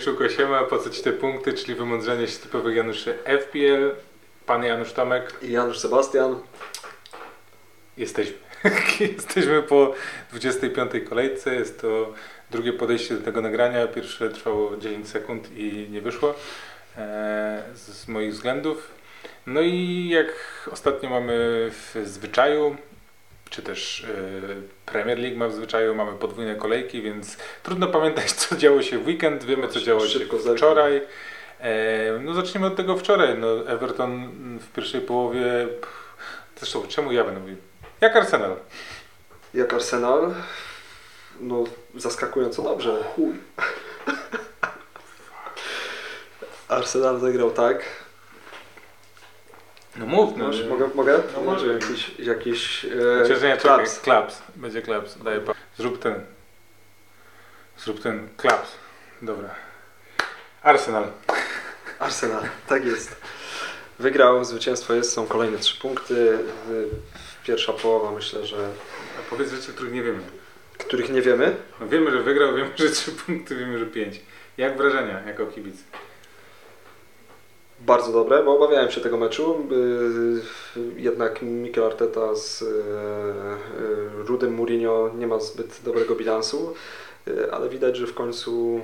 [0.00, 3.94] Jaszczułko siema, po co ci te punkty, czyli wymądrzenie się typowych Januszy FPL.
[4.46, 6.40] Pan Janusz Tomek, I Janusz Sebastian.
[7.96, 8.34] jesteśmy.
[9.16, 9.94] jesteśmy po
[10.32, 12.12] 25 kolejce, jest to
[12.50, 13.86] drugie podejście do tego nagrania.
[13.86, 16.34] Pierwsze trwało 10 sekund i nie wyszło
[16.96, 18.90] e, z moich względów.
[19.46, 20.32] No i jak
[20.72, 21.34] ostatnio mamy
[21.70, 22.76] w zwyczaju,
[23.50, 28.56] czy też e, Premier League ma w zwyczaju, mamy podwójne kolejki, więc trudno pamiętać co
[28.56, 30.18] działo się w weekend, wiemy co działo się
[30.56, 31.02] wczoraj.
[31.60, 33.38] E, no zacznijmy od tego wczoraj.
[33.38, 35.68] No, Everton w pierwszej połowie.
[36.56, 37.56] Zresztą czemu ja będę mówił?
[38.00, 38.56] Jak Arsenal?
[39.54, 40.34] Jak Arsenal.
[41.40, 41.64] No,
[41.96, 43.04] zaskakująco dobrze.
[43.16, 43.32] Chuj.
[46.68, 47.84] Arsenal zagrał tak.
[49.96, 50.44] No mów, no.
[50.46, 50.88] Może, mogę?
[50.94, 51.22] mogę?
[51.36, 51.66] No może.
[51.72, 52.88] Jakiś, jakiś e,
[53.22, 54.00] Chociaż nie, czekaj, klaps.
[54.00, 54.42] klaps.
[54.56, 55.22] Będzie klaps.
[55.22, 55.54] Daję pa.
[55.78, 56.14] Zrób ten.
[57.78, 58.72] Zrób ten klaps.
[59.22, 59.50] Dobra.
[60.62, 61.04] Arsenal.
[61.98, 63.16] Arsenal, tak jest.
[63.98, 66.38] Wygrał, zwycięstwo jest, są kolejne trzy punkty.
[67.44, 68.56] Pierwsza połowa myślę, że
[69.18, 70.20] A powiedz rzeczy, których nie wiemy.
[70.78, 71.56] których nie wiemy.
[71.80, 74.20] No wiemy, że wygrał, wiemy, że trzy punkty, wiemy, że pięć.
[74.58, 75.76] Jak wrażenia jako kibic?
[77.80, 79.66] Bardzo dobre, bo obawiałem się tego meczu.
[79.72, 86.74] Y, Jednak Mikel Arteta z y, y, Rudym Mourinho nie ma zbyt dobrego bilansu,
[87.52, 88.80] ale widać, że w końcu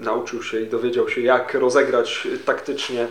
[0.00, 3.08] nauczył się i dowiedział się, jak rozegrać taktycznie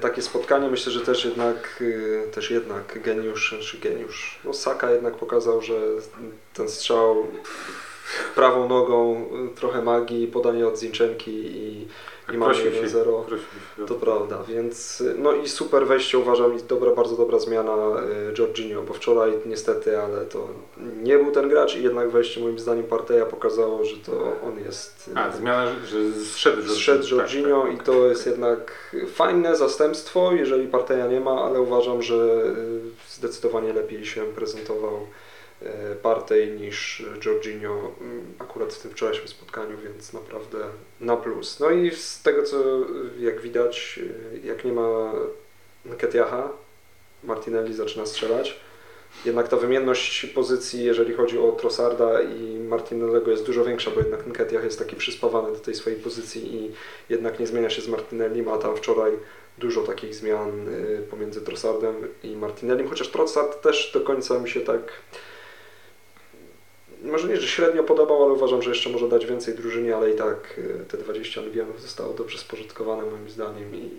[0.00, 0.68] takie spotkanie.
[0.68, 1.82] Myślę, że też jednak,
[2.32, 5.74] też jednak geniusz, czy geniusz, no Saka jednak pokazał, że
[6.54, 7.26] ten strzał
[8.34, 11.86] prawą nogą, y, trochę magii, podanie od Zinchenki i,
[12.34, 12.82] i mamy Prosił się.
[12.82, 13.24] 1-0.
[13.24, 13.46] Prosił
[13.78, 13.86] się.
[13.86, 18.82] To prawda, więc no i super wejście uważam i dobra, bardzo dobra zmiana y, Jorginho,
[18.82, 20.48] bo wczoraj niestety, ale to
[21.02, 24.12] nie był ten gracz i jednak wejście moim zdaniem Parteja pokazało, że to
[24.46, 25.08] on jest.
[25.08, 26.74] y, A, zmiana, że- zszedł Jorginho.
[26.76, 28.32] Zszedł Tak, Jorginho tak, i tak, to tak, jest tak.
[28.32, 34.94] jednak fajne zastępstwo, jeżeli Parteja nie ma, ale uważam, że y, zdecydowanie lepiej się prezentował
[34.94, 35.25] y,
[36.02, 40.58] Partey niż Jorginho mm, akurat w tym wczorajszym spotkaniu, więc naprawdę
[41.00, 41.60] na plus.
[41.60, 42.56] No i z tego co
[43.18, 45.12] jak widać, y, jak nie ma
[45.84, 46.48] Nketiaha,
[47.24, 48.60] Martinelli zaczyna strzelać.
[49.24, 54.26] Jednak ta wymienność pozycji, jeżeli chodzi o Trossarda i Martinellego jest dużo większa, bo jednak
[54.26, 56.72] Nketiah jest taki przyspawany do tej swojej pozycji i
[57.08, 59.12] jednak nie zmienia się z Martinellim, a tam wczoraj
[59.58, 64.60] dużo takich zmian y, pomiędzy Trossardem i Martinellim, chociaż Trossard też do końca mi się
[64.60, 64.82] tak
[67.02, 70.16] może nie, że średnio podobał, ale uważam, że jeszcze może dać więcej drużynie, ale i
[70.16, 73.90] tak y, te 20 milionów zostało dobrze spożytkowane moim zdaniem i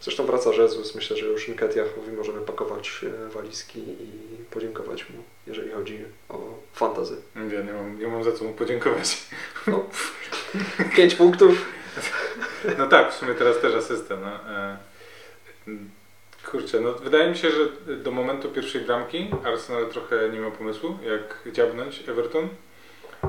[0.00, 4.06] zresztą wraca Jezus, myślę, że już Nketiahowi możemy pakować e, walizki i
[4.50, 6.38] podziękować mu, jeżeli chodzi o
[6.72, 7.16] fantazy.
[7.36, 9.18] Ja nie mam, nie mam za co mu podziękować.
[9.66, 9.84] No,
[10.96, 11.66] 5 punktów.
[12.78, 14.16] No tak, w sumie teraz też asystę.
[14.16, 14.30] No.
[16.50, 20.98] Kurczę, no wydaje mi się, że do momentu pierwszej bramki Arsenal trochę nie miał pomysłu,
[21.02, 22.48] jak dziabnąć Everton.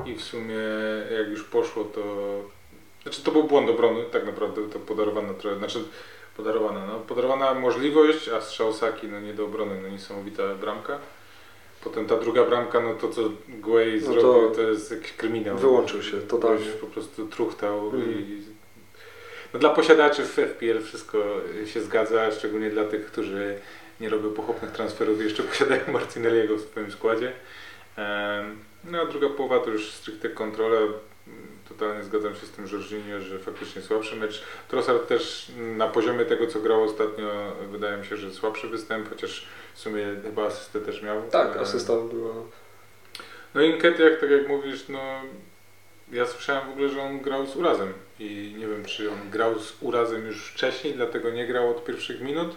[0.06, 0.56] I w sumie
[1.18, 2.02] jak już poszło, to...
[3.02, 5.78] Znaczy to był błąd obrony, tak naprawdę to podarowana trochę, znaczy
[6.36, 10.98] podarowana, no podarowana możliwość, a strzał Saki, no nie do obrony, no niesamowita bramka.
[11.84, 15.56] Potem ta druga bramka, no to co Guay No to zrobił, to jest jakiś kryminał.
[15.58, 16.64] wyłączył się totalnie.
[16.64, 18.10] Gość po prostu truchtał Mhm.
[18.12, 18.42] i...
[19.52, 23.58] No dla posiadaczy w FPL wszystko się zgadza, szczególnie dla tych, którzy
[24.00, 27.32] nie robią pochopnych transferów i jeszcze posiadają Martinelliego w swoim składzie.
[28.84, 30.80] No a druga połowa to już stricte kontrola.
[31.68, 34.42] Totalnie zgadzam się z tym Jorginho, że faktycznie słabszy mecz.
[34.68, 39.46] Trossard też na poziomie tego, co grał ostatnio, wydaje mi się, że słabszy występ, chociaż
[39.74, 41.22] w sumie chyba asystę też miał.
[41.22, 42.34] Tak, asysta była.
[43.54, 45.22] no i Nketiah, tak jak mówisz, no
[46.12, 49.58] ja słyszałem w ogóle, że on grał z urazem i nie wiem, czy on grał
[49.60, 52.56] z urazem już wcześniej, dlatego nie grał od pierwszych minut,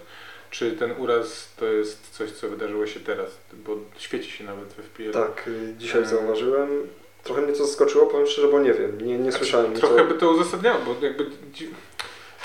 [0.49, 4.79] czy ten uraz to jest coś, co wydarzyło się teraz, bo świeci się nawet w
[4.79, 5.11] FPL.
[5.11, 6.05] Tak, y, dzisiaj E.
[6.05, 6.69] zauważyłem.
[7.23, 9.73] Trochę mnie to zaskoczyło, powiem szczerze, bo nie wiem, nie, nie Znaczy, słyszałem.
[9.73, 11.25] Trochę by to uzasadniało, bo jakby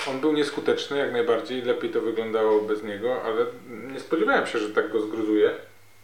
[0.09, 3.45] on był nieskuteczny jak najbardziej, lepiej to wyglądało bez niego, ale
[3.93, 5.51] nie spodziewałem się, że tak go zgruzuje,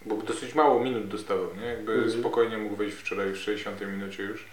[0.05, 1.65] bo dosyć mało minut dostawał, nie?
[1.67, 2.11] Jakby Mhm.
[2.11, 4.45] spokojnie mógł wejść wczoraj w 60 minucie już.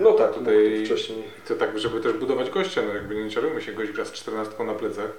[0.00, 0.86] No tak, tutaj tutaj...
[0.86, 1.22] wcześniej.
[1.48, 4.64] To tak, żeby też budować gościa, no jakby nie czarujmy się, gość gra z 14
[4.64, 5.10] na plecach.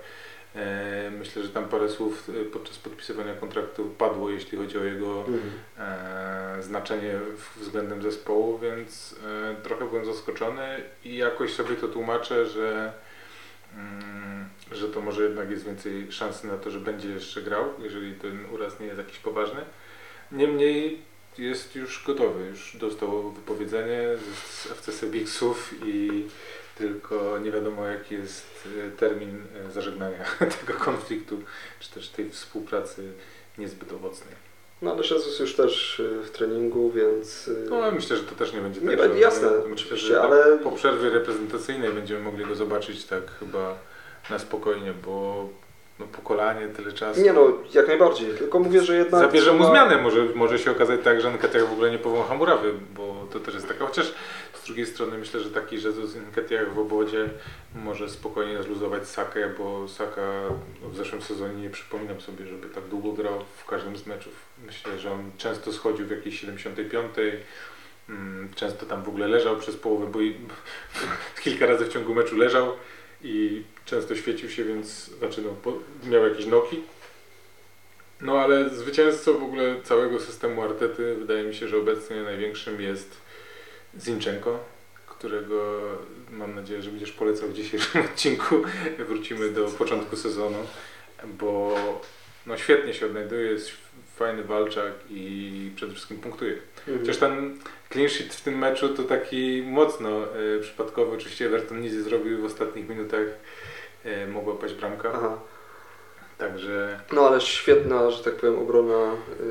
[0.55, 5.19] E, myślę, że tam parę słów e, podczas podpisywania kontraktu padło, jeśli chodzi o jego
[5.19, 5.51] Mhm.
[5.79, 7.13] e, znaczenie
[7.55, 9.15] względem zespołu, więc
[9.63, 12.93] trochę byłem zaskoczony i jakoś sobie to tłumaczę, że,
[13.73, 18.15] mm, że to może jednak jest więcej szansy na to, że będzie jeszcze grał, jeżeli
[18.15, 19.61] ten uraz nie jest jakiś poważny.
[20.31, 21.01] Niemniej
[21.39, 24.01] jest już gotowy, już dostał wypowiedzenie
[24.49, 26.25] z FC Sebixów i
[26.77, 30.25] tylko nie wiadomo jaki jest e, termin e, zażegnania
[30.65, 31.41] tego konfliktu,
[31.79, 33.03] czy też tej współpracy
[33.57, 34.35] niezbyt owocnej.
[34.81, 37.49] No ale Jesus już też y, w treningu, więc...
[37.69, 40.57] No myślę, że to też nie będzie Nie tak, będzie, że- jasne, oczywiście, tak ale-
[40.57, 43.77] po przerwie reprezentacyjnej będziemy mogli go zobaczyć tak chyba
[44.29, 45.49] na spokojnie, bo
[45.99, 47.21] no, pokolanie, tyle czasu.
[47.21, 49.21] Nie no, jak najbardziej, tylko mówię, że jednak...
[49.21, 52.73] Zabierze mu zmianę, może, może się okazać tak, że Nketiah w ogóle nie powącha murawy,
[52.95, 54.13] bo to też jest taka, chociaż
[54.53, 57.29] z drugiej strony myślę, że taki Jezus Nketiah w obwodzie
[57.75, 60.41] może spokojnie zluzować Sakę, bo Saka
[60.81, 64.33] w zeszłym sezonie nie przypominam sobie, żeby tak długo grał w każdym z meczów.
[64.65, 67.09] Myślę, że on często schodził w jakiejś 75.
[68.09, 70.35] mm, Często tam w ogóle leżał przez połowę, bo i
[71.43, 72.73] kilka razy w ciągu meczu leżał
[73.23, 75.71] i często świecił się, więc znaczy no,
[76.09, 76.81] miał jakieś noki.
[78.21, 83.17] No ale zwycięzcą w ogóle całego systemu Artety wydaje mi się, że obecnie największym jest
[83.99, 84.59] Zinchenko,
[85.07, 85.79] którego
[86.31, 88.55] mam nadzieję, że będziesz polecał w dzisiejszym odcinku.
[89.07, 90.57] Wrócimy do początku sezonu,
[91.23, 91.75] bo
[92.45, 93.71] no świetnie się odnajduje, jest
[94.15, 96.57] fajny walczak i przede wszystkim punktuje.
[96.79, 96.99] Mhm.
[96.99, 97.59] Chociaż ten
[97.91, 101.15] clean sheet w tym meczu to taki mocno e, przypadkowy.
[101.15, 103.27] Oczywiście Everton nic nie zrobił w ostatnich minutach.
[104.05, 105.11] E, mogła paść bramka.
[105.15, 105.37] Aha.
[106.37, 109.45] Także No ale świetna, że tak powiem, obrona, yy,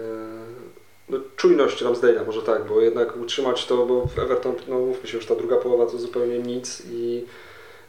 [1.09, 5.17] no, czujność Ramsdale'a może tak, bo jednak utrzymać to, bo w Everton, no mówmy się,
[5.17, 7.25] już ta druga połowa to zupełnie nic i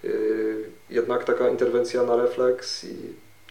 [0.03, 2.95] yy, jednak taka interwencja na refleks i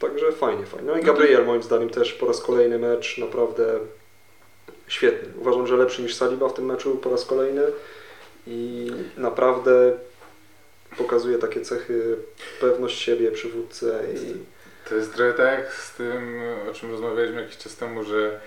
[0.02, 0.86] także fajnie, fajnie.
[0.86, 3.78] No i Gabriel moim zdaniem też po raz kolejny mecz naprawdę
[4.88, 5.28] świetny.
[5.40, 7.62] Uważam, że lepszy niż Saliba w tym meczu po raz kolejny
[8.46, 9.92] i naprawdę
[10.98, 12.16] pokazuje takie cechy
[12.60, 14.34] pewność siebie, przywódcę i
[14.88, 16.40] to jest trochę tak z tym,
[16.70, 18.40] o czym rozmawialiśmy jakiś czas temu, że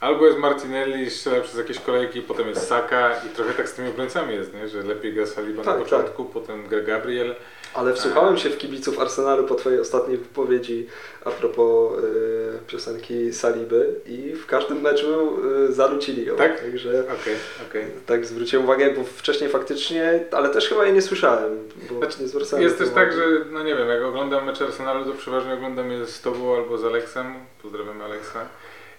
[0.00, 3.88] albo jest Martinelli, strzela przez jakieś kolejki, potem jest Saka i trochę tak z tymi
[3.88, 4.68] obrońcami jest, nie?
[4.68, 7.34] że lepiej gra Saliba na Tak, początku, potem gra Gabriel.
[7.76, 10.86] Ale wsłuchałem się w kibiców Arsenalu po Twojej ostatniej wypowiedzi
[11.24, 15.38] a propos y, piosenki Saliby i w każdym meczu
[15.68, 16.36] y, zanucili ją.
[16.36, 16.60] Tak?
[16.60, 17.36] Także Okej,
[17.68, 17.84] okej.
[18.06, 22.28] tak zwróciłem uwagę, bo wcześniej faktycznie, ale też chyba jej nie słyszałem, bo Znaczy, nie
[22.28, 25.90] zwracałem Jest też tak, że no nie wiem, jak oglądam mecze Arsenalu, to przeważnie oglądam
[25.90, 27.34] je z Tobą albo z Aleksem.
[27.62, 28.48] Pozdrawiam Aleksa.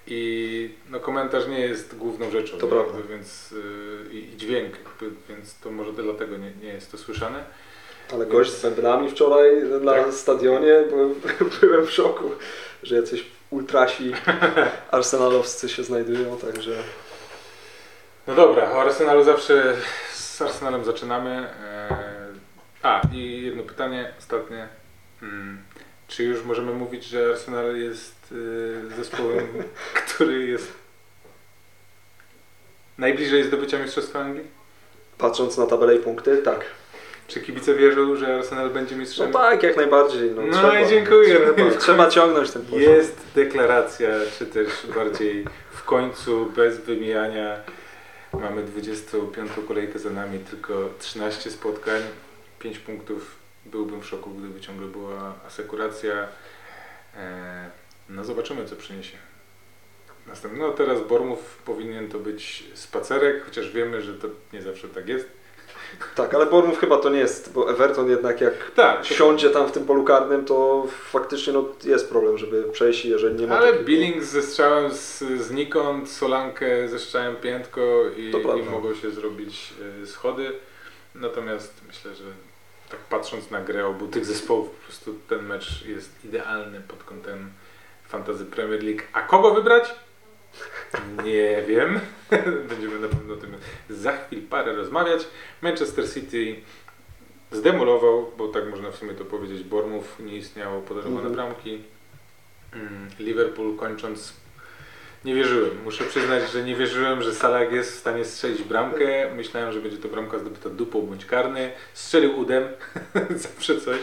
[0.08, 2.72] I no, komentarz nie jest główną rzeczą, To nie?
[2.72, 2.98] prawda.
[3.10, 4.74] Więc y, i dźwięk,
[5.30, 7.44] więc to może dlatego nie, nie jest to słyszane.
[8.14, 10.14] Ale gość z bębnami wczoraj na Tak.
[10.14, 11.16] stadionie, byłem,
[11.62, 12.32] byłem w szoku,
[12.84, 14.12] że jacyś ultrasi
[14.92, 16.72] arsenalowscy się znajdują, także
[18.28, 19.76] No dobra, o Arsenalu zawsze
[20.14, 21.30] z Arsenalem zaczynamy.
[21.30, 21.98] Eee,
[22.84, 24.68] A, i jedno pytanie ostatnie.
[25.22, 25.62] Mm,
[26.08, 29.48] Czy już możemy mówić, że Arsenal jest y, zespołem,
[30.06, 30.74] który jest
[32.98, 34.48] najbliżej zdobycia Mistrzostwa Anglii?
[35.18, 36.66] patrząc na tabelę i punkty, tak.
[37.28, 39.32] Czy kibice wierzą, że Arsenal będzie No mistrzem?
[39.32, 40.32] tak, jak najbardziej.
[40.32, 41.40] No, No trzeba, i dziękuję.
[41.56, 42.82] Trzeba, trzeba ciągnąć ten poziom.
[42.82, 44.10] Jest deklaracja,
[44.40, 47.58] czy też bardziej w końcu, bez wymijania.
[48.34, 52.02] Mamy 25 kolejkę za nami, tylko 13 spotkań,
[52.60, 53.36] 5 punktów.
[53.66, 56.14] Byłbym w szoku, gdyby ciągle była asekuracja.
[57.18, 57.70] Eee,
[58.10, 59.18] No zobaczymy, co przyniesie.
[60.28, 65.08] Następny, no teraz Bormów powinien to być spacerek, chociaż wiemy, że to nie zawsze tak
[65.10, 65.30] jest.
[66.16, 69.72] Tak, ale Bournemouth chyba to nie jest, bo Everton jednak jak Tak, siądzie tam w
[69.72, 73.86] tym polu karnym, to faktycznie no, jest problem, żeby przejść, jeżeli nie ma Ale takiego-
[73.86, 80.08] Billings ze strzałem z, znikąd, Solankę ze strzałem piętko i, i mogą się zrobić e,
[80.08, 80.52] schody.
[81.16, 82.24] Natomiast myślę, że
[82.90, 87.50] tak patrząc na grę obu tych zespołów, po prostu ten mecz jest idealny pod kątem
[88.08, 89.02] fantazy Premier League.
[89.14, 89.96] A kogo wybrać?
[91.24, 92.00] Nie wiem.
[92.70, 93.54] Będziemy na pewno o tym
[93.90, 95.28] za chwil parę rozmawiać.
[95.62, 96.56] Manchester City
[97.52, 101.36] zdemolował, bo tak można w sumie to powiedzieć, Bournemouth, nie istniało podarowane Mhm.
[101.36, 101.82] bramki.
[102.74, 104.34] Mm, Liverpool kończąc
[105.26, 105.84] nie wierzyłem.
[105.84, 109.34] Muszę przyznać, że nie wierzyłem, że Salah jest w stanie strzelić bramkę.
[109.36, 111.72] Myślałem, że będzie to bramka zdobyta dupą bądź karny.
[111.94, 112.64] Strzelił udem.
[113.36, 113.98] Zawsze coś.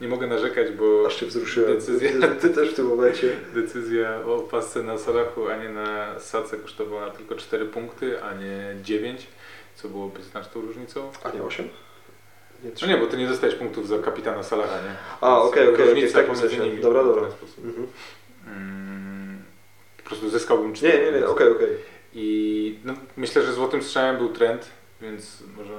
[0.00, 1.74] Nie mogę narzekać, bo Aż się wzruszyłem.
[1.74, 2.10] Decyzja.
[2.10, 3.36] Ty, ty też w tym momencie.
[3.54, 8.74] decyzja o pasce na Salachu, a nie na Sace kosztowała tylko 4 punkty, a nie
[8.82, 9.26] 9,
[9.74, 11.10] co byłoby znaczną różnicą.
[11.24, 11.68] A nie 8?
[12.64, 14.94] Nie, No nie, bo ty nie dostajesz punktów za kapitana Salaha, nie?
[15.20, 16.70] A, okej, okej, różnica w takim pomiędzy sensie.
[16.70, 17.22] nimi Dobra, w dobra.
[17.22, 17.64] ten sposób.
[17.64, 17.86] Mhm.
[18.46, 19.42] Mm,
[19.96, 21.12] po prostu zyskałbym Nie, 4.
[21.12, 21.68] nie, nie, okej, okej.
[22.14, 24.66] I no, myślę, że złotym strzałem był trend,
[25.02, 25.74] więc może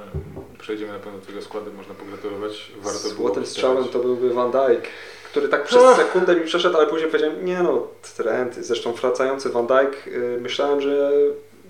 [0.58, 2.72] przejdziemy na pewno do tego składu, można pogratulować.
[2.82, 4.88] Warto było Złotym strzałem to byłby Van Dijk,
[5.30, 5.96] który tak przez Och.
[5.96, 8.54] sekundę mi przeszedł, ale później powiedziałem, nie no, trend.
[8.54, 11.12] Zresztą wracający Van Dijk, y, myślałem, że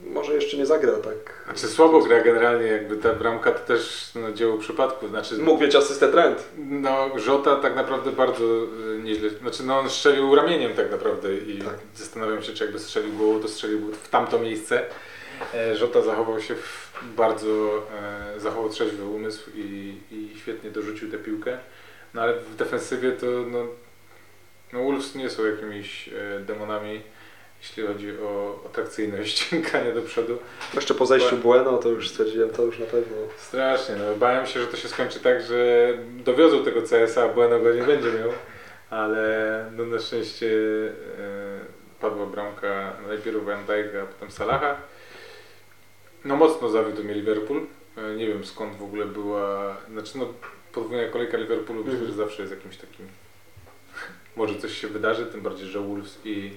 [0.07, 1.45] może jeszcze nie zagra tak.
[1.45, 5.09] Znaczy słabo gra generalnie, jakby ta bramka to też no, dzieło przypadku.
[5.09, 6.45] Znaczy, Mógł mieć asystę trend.
[6.59, 9.31] No, Żota tak naprawdę bardzo y, nieźle.
[9.31, 11.75] Znaczy, no, on strzelił ramieniem tak naprawdę i Tak.
[11.97, 14.83] zastanawiam się, czy jakby strzelił głową, to strzelił w tamto miejsce.
[15.55, 16.82] E, Żota zachował się w
[17.17, 17.83] bardzo,
[18.37, 21.59] e, zachował trzeźwy umysł i, i świetnie dorzucił tę piłkę.
[22.15, 23.67] No ale w defensywie to no,
[24.73, 27.03] no Wolves nie są jakimiś e, demonami,
[27.63, 30.39] jeśli chodzi o atrakcyjność grania do przodu.
[30.75, 33.17] Jeszcze po zejściu Bueno to już stwierdziłem, to już na pewno.
[33.37, 35.89] Strasznie, no bałem się, że to się skończy tak, że
[36.25, 38.31] dowiozą tego CS-a, a Bueno go nie będzie miał,
[38.91, 40.47] ale no na szczęście
[41.19, 44.77] e, padła bramka najpierw Van Dijk'a, a potem Salaha.
[46.25, 50.27] No mocno zawiódł mnie Liverpool, e, nie wiem skąd w ogóle była, znaczy no
[50.73, 53.07] podwójna kolejka Liverpoolu myślę, że zawsze jest jakimś takim,
[54.37, 56.53] może coś się wydarzy, tym bardziej, że Wolves i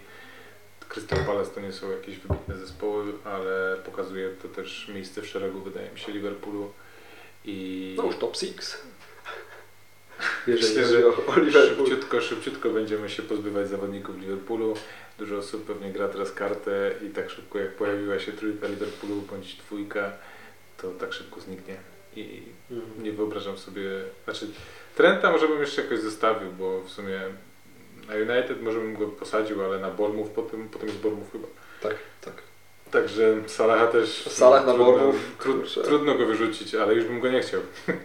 [0.90, 5.62] Crystal Palace to nie są jakieś wybitne zespoły, ale pokazuje to też miejsce w szeregu,
[5.62, 6.72] wydaje mi się, Liverpoolu.
[7.46, 8.54] I No już top 6.
[10.48, 11.88] Jeżeli Myślę, że o, o Liverpool.
[11.88, 14.74] szybciutko, szybciutko będziemy się pozbywać zawodników Liverpoolu.
[15.20, 19.56] Dużo osób pewnie gra teraz kartę i tak szybko jak pojawiła się trójka Liverpoolu bądź
[19.56, 20.12] dwójka,
[20.82, 21.76] to tak szybko zniknie.
[22.16, 23.04] I Mhm.
[23.04, 23.82] nie wyobrażam sobie,
[24.24, 24.48] znaczy
[24.96, 27.20] Trenta może bym jeszcze jakoś zostawił, bo w sumie
[28.08, 31.48] na United może bym go posadził, ale na Bournemouth potem, potem jest Bournemouth chyba.
[31.82, 32.34] Tak, tak.
[32.92, 34.10] Także Salaha też.
[34.30, 35.82] Salah na trudno, Bournemouth, Tru, kurczę.
[35.84, 37.62] trudno go wyrzucić, ale już bym go nie chciał.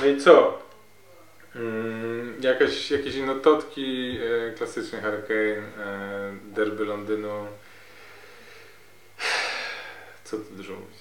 [0.00, 0.58] no i co?
[1.56, 7.46] Mm, jakaś, jakieś nototki e, klasyczny Hurricane, e, derby Londynu.
[10.24, 10.98] Co tu dużo mówić?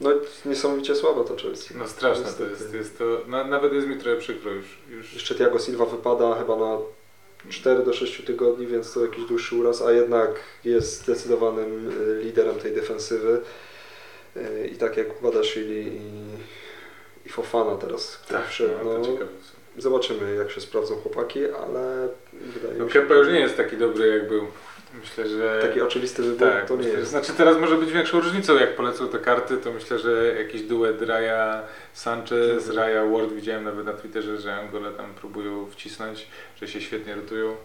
[0.00, 1.74] No, No niesamowicie słaba to Chelsea.
[1.78, 2.50] no straszne to Niestety.
[2.50, 2.74] jest.
[2.74, 4.78] jest to, na, nawet jest mi trochę przykro już.
[4.90, 6.78] już Jeszcze Thiago Silva wypada chyba na
[7.48, 10.30] 4 do 6 tygodni, więc to jakiś dłuższy uraz, a jednak
[10.64, 13.40] jest zdecydowanym y, liderem tej defensywy.
[14.36, 16.00] Y, I tak jak Badashili i,
[17.26, 19.06] i Fofana teraz, który tak, wszedł, no, no,
[19.78, 23.76] zobaczymy jak się sprawdzą chłopaki, ale wydaje No mi się, Kepa już nie jest taki
[23.76, 24.46] dobry jak był.
[25.00, 25.58] Myślę, że...
[25.62, 27.10] taki oczywisty wybór Tak, to nie myślę, jest.
[27.10, 31.02] Znaczy teraz może być większą różnicą, jak polecą te karty, to myślę, że jakiś duet
[31.02, 31.62] Raya
[31.92, 32.76] Sanchez, Mhm.
[32.76, 36.26] Raya Ward, widziałem nawet na Twitterze, że Angole tam próbują wcisnąć,
[36.60, 37.56] że się świetnie rotują.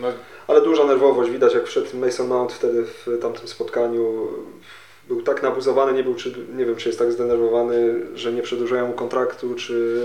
[0.00, 0.08] No,
[0.46, 4.28] Ale duża nerwowość, widać jak wszedł Mason Mount wtedy w tamtym spotkaniu.
[5.08, 8.86] Był tak nabuzowany, nie, był, czy, nie wiem czy jest tak zdenerwowany, że nie przedłużają
[8.86, 10.02] mu kontraktu, czy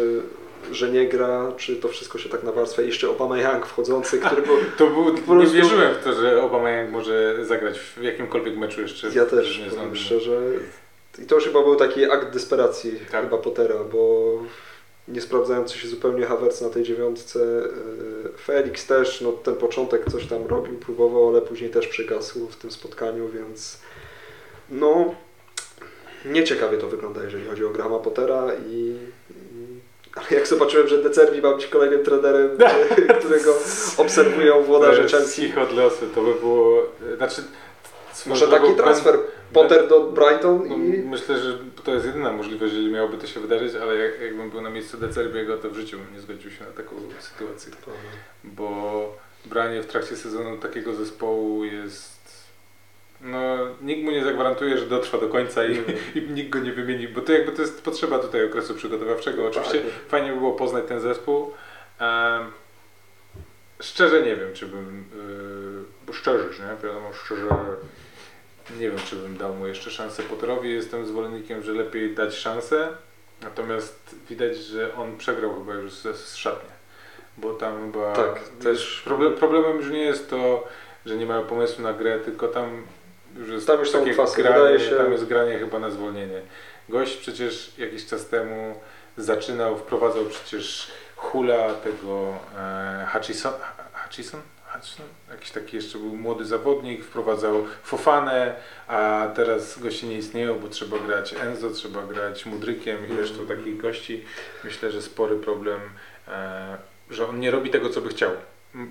[0.71, 2.83] że nie gra, czy to wszystko się tak nawarstwia.
[2.83, 4.55] I jeszcze Obama Young wchodzący, który był...
[4.77, 8.81] to był, nie prostu- wierzyłem w to, że Obama Young może zagrać w jakimkolwiek meczu
[8.81, 9.09] jeszcze.
[9.15, 10.41] Ja też, powiem szczerze.
[11.19, 13.23] I to już chyba był taki akt desperacji Tak.
[13.23, 14.33] chyba Pottera, bo
[15.07, 17.39] nie sprawdzający się zupełnie Havertz na tej dziewiątce.
[17.39, 22.55] yy, Felix też, no ten początek coś tam robił, próbował, ale później też przygasł w
[22.55, 23.77] tym spotkaniu, więc
[24.69, 25.15] no
[26.25, 28.97] nieciekawie to wygląda, jeżeli chodzi o Grahama Pottera i,
[30.15, 32.49] ale jak zobaczyłem, że De Zerbi ma być kolejnym trenerem,
[33.19, 33.55] którego
[33.97, 35.45] obserwują włodarze Chelsea.
[35.45, 36.83] ich od losu, to by było...
[37.17, 37.41] Znaczy,
[38.25, 39.19] Może taki transfer
[39.53, 43.39] Potter do Brighton No, i Myślę, że to jest jedyna możliwość, jeżeli miałoby to się
[43.39, 46.63] wydarzyć, ale jak, jakbym był na miejscu Decerbiego, to w życiu bym nie zgodził się
[46.63, 47.71] na taką sytuację.
[48.43, 52.22] Bo branie w trakcie sezonu takiego zespołu jest...
[53.23, 55.77] No, nikt mu nie zagwarantuje, że dotrwa do końca i,
[56.19, 59.47] i nikt go nie wymieni, bo to jakby to jest potrzeba tutaj okresu przygotowawczego.
[59.47, 59.91] Oczywiście Tak.
[60.07, 61.53] fajnie by było poznać ten zespół.
[61.99, 62.51] Em,
[63.81, 65.05] szczerze nie wiem, czy bym,
[66.07, 66.87] yy, szczerze, nie?
[66.87, 67.47] Wiadomo, szczerze
[68.79, 70.73] nie wiem, czy bym dał mu jeszcze szansę Potterowi.
[70.73, 72.87] Jestem zwolennikiem, że lepiej dać szansę.
[73.41, 76.69] Natomiast widać, że on przegrał chyba już z, z szatnię.
[77.37, 78.13] Bo tam chyba.
[78.13, 80.67] Tak, też- Problem, problemem już nie jest to,
[81.05, 82.83] że nie mają pomysłu na grę, tylko tam
[83.37, 84.95] już jest Tam już są takie kwasy, granie, się.
[84.95, 86.41] tam jest granie chyba na zwolnienie.
[86.89, 88.75] Gość przecież jakiś czas temu
[89.17, 93.53] zaczynał, wprowadzał przecież hula tego e, Hutchison,
[94.03, 94.41] Hutchison?
[94.73, 95.05] Hutchison?
[95.31, 98.55] Jakiś taki jeszcze był młody zawodnik, wprowadzał Fofanę,
[98.87, 103.77] a teraz goście nie istnieją, bo trzeba grać Enzo, trzeba grać Mudrykiem i resztą takich
[103.77, 104.25] gości.
[104.63, 105.79] Myślę, że spory problem,
[106.27, 106.77] e,
[107.09, 108.31] że on nie robi tego, co by chciał.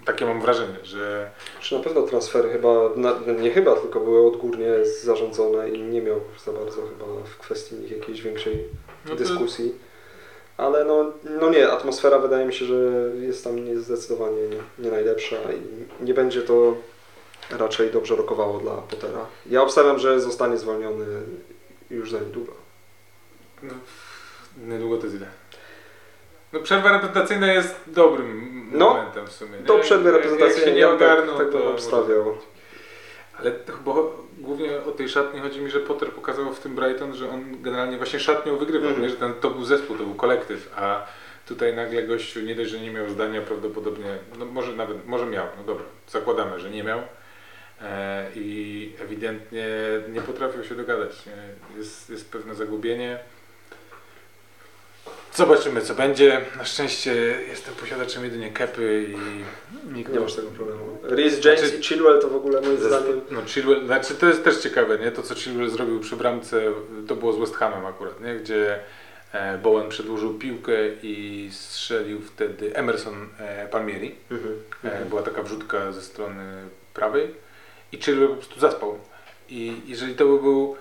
[0.04, 2.90] Takie mam wrażenie, że Czy na pewno transfery chyba,
[3.40, 4.68] nie chyba, tylko były odgórnie
[5.02, 8.64] zarządzone i nie miał za bardzo chyba w kwestii nich jakiejś większej
[9.08, 9.74] no dyskusji.
[10.56, 12.74] Ale no, no nie, atmosfera wydaje mi się, że
[13.20, 14.42] jest tam nie, zdecydowanie
[14.78, 16.76] nie najlepsza i nie będzie to
[17.50, 19.26] raczej dobrze rokowało dla Pottera.
[19.46, 21.06] Ja obstawiam, że zostanie zwolniony
[21.90, 22.52] już za niedługo.
[23.62, 23.74] no,
[24.66, 25.41] niedługo to jest ile?
[26.52, 29.58] No przerwa reprezentacyjna jest dobrym No, momentem w sumie.
[29.58, 29.64] nie?
[29.64, 32.36] Do przerwy Jak- Jak się reprezentacyjnej nie tak, ogarną, tak bym to obstawiał.
[33.38, 33.92] Ale chyba
[34.38, 37.96] głównie o tej szatni chodzi mi, że Potter pokazał w tym Brighton, że on generalnie
[37.96, 39.02] właśnie szatnią wygrywał, Mhm.
[39.02, 39.10] nie?
[39.10, 41.06] że ten, to był zespół, to był kolektyw, a
[41.46, 45.46] tutaj nagle gościu nie dość, że nie miał zdania prawdopodobnie, no może nawet, może miał,
[45.58, 47.00] no dobra, zakładamy, że nie miał
[47.82, 49.66] e, i ewidentnie
[50.08, 51.22] nie potrafił się dogadać.
[51.76, 53.18] Jest, jest pewne zagubienie.
[55.34, 56.40] Zobaczymy co będzie.
[56.56, 57.14] Na szczęście
[57.48, 59.16] jestem posiadaczem jedynie kepy i
[59.94, 60.98] nikt Nie masz tego problemu.
[61.02, 63.20] Reece James Znaczy- i Chilwell to w ogóle moim zdaniem...
[63.30, 65.10] No Chilwell, znaczy to jest też ciekawe, nie?
[65.10, 66.72] To co Chilwell zrobił przy bramce,
[67.08, 68.34] to było z West Hamem akurat, nie?
[68.34, 68.78] Gdzie
[69.32, 70.72] e, Bowen przedłużył piłkę
[71.02, 74.14] i strzelił wtedy Emerson e, Palmieri.
[74.30, 74.54] Mhm.
[74.84, 76.44] E, była taka wrzutka ze strony
[76.94, 77.34] prawej
[77.92, 78.98] i Chilwell po prostu zaspał.
[79.48, 80.76] I jeżeli to by był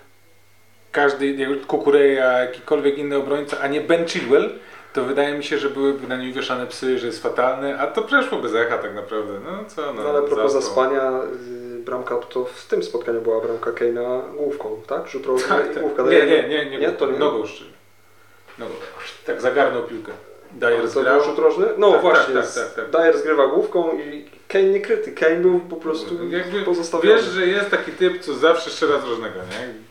[0.91, 4.49] każdy, Kukureja, jakikolwiek inny obrońca, a nie Ben Chilwell,
[4.93, 8.01] to wydaje mi się, że byłyby na nim wieszane psy, że jest fatalny, a to
[8.01, 9.33] przeszło bez echa tak naprawdę.
[9.45, 11.11] No co, no, No, ale propos zaspania,
[11.77, 15.07] y, bramka to w tym spotkaniu była bramka Keina główką, tak?
[15.07, 15.79] Rzut rożny Tak, tak.
[15.83, 16.03] główka.
[16.03, 17.19] Nie, nie, nie, nie, nie, to nie.
[17.19, 17.71] nogą szczerze.
[18.59, 18.73] Nogą.
[19.25, 20.11] Tak zagarnął piłkę.
[20.59, 21.23] To zgrał.
[21.23, 21.65] rzut rożny?
[21.77, 23.01] No Tak, właśnie, tak, tak, tak, tak.
[23.01, 25.11] Dyer zgrywa główką i Kane nie kryty.
[25.11, 27.15] Kane był po prostu Jakby pozostawiony.
[27.15, 29.90] Wiesz, że jest taki typ, co zawsze strzela z różnego, nie?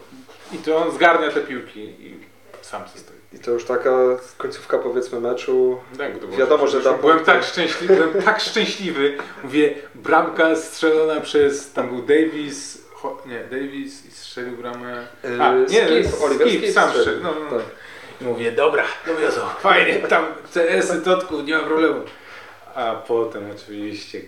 [0.52, 2.14] I to on zgarnia te piłki i
[2.62, 3.16] sam się stoi.
[3.33, 3.90] I to już taka
[4.37, 5.80] końcówka powiedzmy meczu.
[5.99, 9.16] Tak, Wiadomo, że tam byłem tak szczęśliwy, byłem tak szczęśliwy.
[9.45, 15.07] Mówię, bramka strzelona przez, tam był Davis, Ho, nie, Davis i strzelił bramę.
[15.40, 17.23] A, Yy, nie, Skip, Oliver Skip, Skip sam strzelił.
[17.23, 17.59] No, no, no.
[17.59, 17.66] Tak.
[18.21, 22.00] I mówię, dobra, dowiozą, fajnie, tam CS-y, Totku, nie ma problemu.
[22.75, 24.21] A potem oczywiście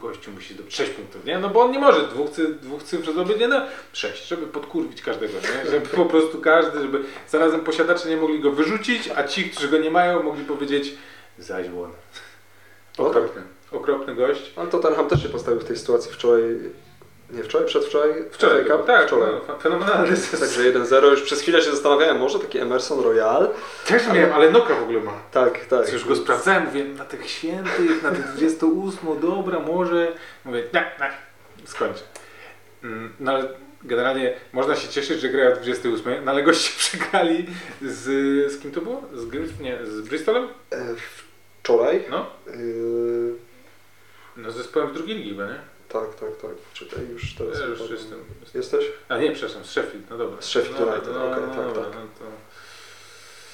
[0.00, 1.38] gościu musi do 6 punktów, nie?
[1.38, 3.60] No bo on nie może dwóch, cy, dwóch cyfr zdobyć, nie no
[3.92, 5.70] 6, żeby podkurwić każdego, nie?
[5.70, 9.78] Żeby po prostu każdy, żeby zarazem posiadacze nie mogli go wyrzucić, a ci, którzy go
[9.78, 10.94] nie mają, mogli powiedzieć
[11.38, 11.94] zaś błąd.
[12.98, 14.52] Okropny, okropny gość.
[14.56, 16.42] Ale Tottenham też się postawił w tej sytuacji wczoraj.
[17.30, 18.10] Nie wczoraj, przedwczoraj?
[18.30, 18.86] Wczoraj, Cup?
[18.86, 19.32] tak, wczoraj.
[19.48, 20.16] no, fenomenalny.
[20.40, 21.10] Także 1-0.
[21.10, 23.48] Już przez chwilę się zastanawiałem, może taki Emerson Royal?
[23.86, 25.12] Też miałem, ale Noka w ogóle ma.
[25.32, 25.92] Tak, tak.
[25.92, 30.12] Już go sprawdzałem, mówię, na tych świętych, na tych 28, dobra, może.
[30.44, 31.12] Mówię, nie, nie,
[31.66, 32.00] skończę.
[32.84, 33.48] Mm, No ale
[33.84, 37.46] generalnie można się cieszyć, że grają w 28, no ale goście przegrali
[37.82, 38.02] z,
[38.52, 39.02] z kim to było?
[39.14, 39.60] Z Gryf?
[39.60, 40.48] Nie, z Bristolem?
[40.72, 40.84] E,
[41.62, 42.04] Wczoraj?
[42.10, 43.34] No, Yy,
[44.36, 45.75] no z zespołem z drugiej ligi, nie?
[46.00, 46.50] Tak, tak, tak.
[46.72, 47.60] Czekaj, już teraz.
[47.60, 48.18] Ja już jestem.
[48.54, 48.84] Jesteś?
[49.08, 50.42] A nie, przepraszam, z Sheffield, no dobra.
[50.42, 51.92] Z Sheffield no, United, no, okej, no, tak, dobra, tak.
[51.94, 52.24] No, to,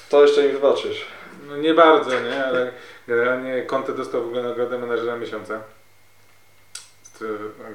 [0.09, 1.05] To jeszcze mi wybaczysz.
[1.47, 2.71] no nie bardzo, nie, ale
[3.07, 5.61] generalnie Conte dostał w ogóle nagrodę menadżera miesiąca.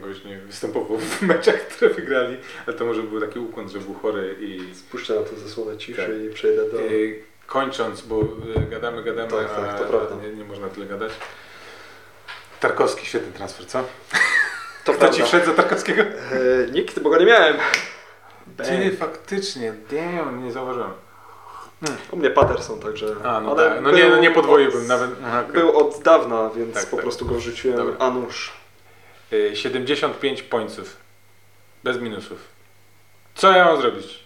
[0.00, 3.94] Gość nie występował w meczach, które wygrali, ale to może był taki ukłon, że był
[3.94, 6.10] chory i Spuszczę na to zasłonę ciszy Tak.
[6.30, 6.80] i przejdę do...
[6.80, 8.26] y, kończąc, bo y,
[8.70, 10.16] gadamy, gadamy, Tak, tak, a to prawda.
[10.22, 11.12] nie, nie można tyle gadać.
[12.60, 13.84] Tarkowski, świetny transfer, co?
[14.88, 16.02] To Kto ci wszedł za Tarkowskiego?
[16.02, 17.56] E, nikt, bo go nie miałem.
[18.56, 20.90] Ty, faktycznie, damn, nie zauważyłem.
[22.10, 23.06] U mnie Patterson, także...
[23.24, 25.10] A, no ale tak, no nie, no nie podwoiłbym od- nawet.
[25.24, 25.52] Aha, okej.
[25.54, 27.02] Był od dawna, więc Tak, po tak.
[27.02, 27.94] prostu go wrzuciłem Dobra.
[27.98, 28.52] a nuż.
[29.32, 30.96] Y, 75 pońców.
[31.84, 32.38] Bez minusów.
[33.34, 34.24] Co ja mam zrobić?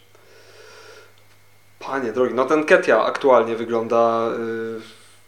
[1.78, 4.28] Panie drogi, no ten Ketia aktualnie wygląda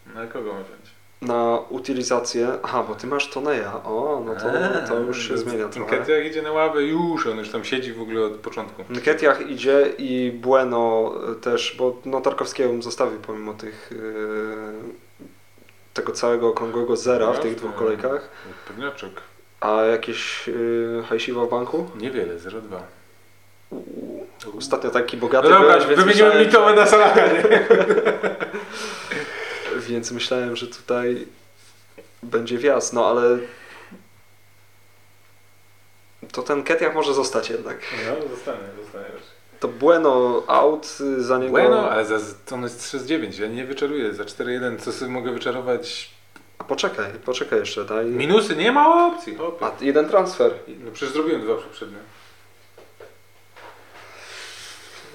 [0.09, 0.84] y, Na kogo wziąć?
[1.25, 2.49] Na utylizację.
[2.63, 3.83] Aha, bo ty masz Toneja.
[3.85, 4.49] O, no to,
[4.89, 5.97] to już się zmienia trochę.
[5.97, 8.85] Nketia jak idzie na ławę, już, on już tam siedzi w ogóle od początku.
[8.91, 13.97] Nketiah idzie i Bueno też, bo no Tarkowskiego bym zostawił pomimo tych y,
[15.95, 18.29] tego całego okrągłego zera w tych dwóch kolejkach.
[18.69, 19.11] Pewniaczek.
[19.61, 21.87] A jakieś y, hajsiwa w banku?
[21.97, 22.79] Niewiele, 0,2.
[24.59, 27.43] Ostatnio taki bogaty No dobra, byłeś, więc wymieniłem myślałem, mitowę na Salaha, nie?
[29.95, 31.27] więc myślałem, że tutaj
[32.23, 33.39] będzie wjazd, no ale
[36.33, 37.79] to ten Ketiach może zostać jednak.
[38.07, 39.23] No, zostanę, zostanę już.
[39.61, 40.87] To Bueno out
[41.19, 41.51] za niego.
[41.51, 44.15] Bueno, ale za, to on jest 3,9, ja nie wyczaruję.
[44.15, 46.11] Za 4,1 co sobie mogę wyczarować?
[46.59, 48.07] A Poczekaj, poczekaj jeszcze, daj.
[48.07, 49.67] Minusy, nie ma opcji, hopie.
[49.67, 50.53] A jeden transfer.
[50.85, 51.99] No przecież zrobiłem dwa poprzednie.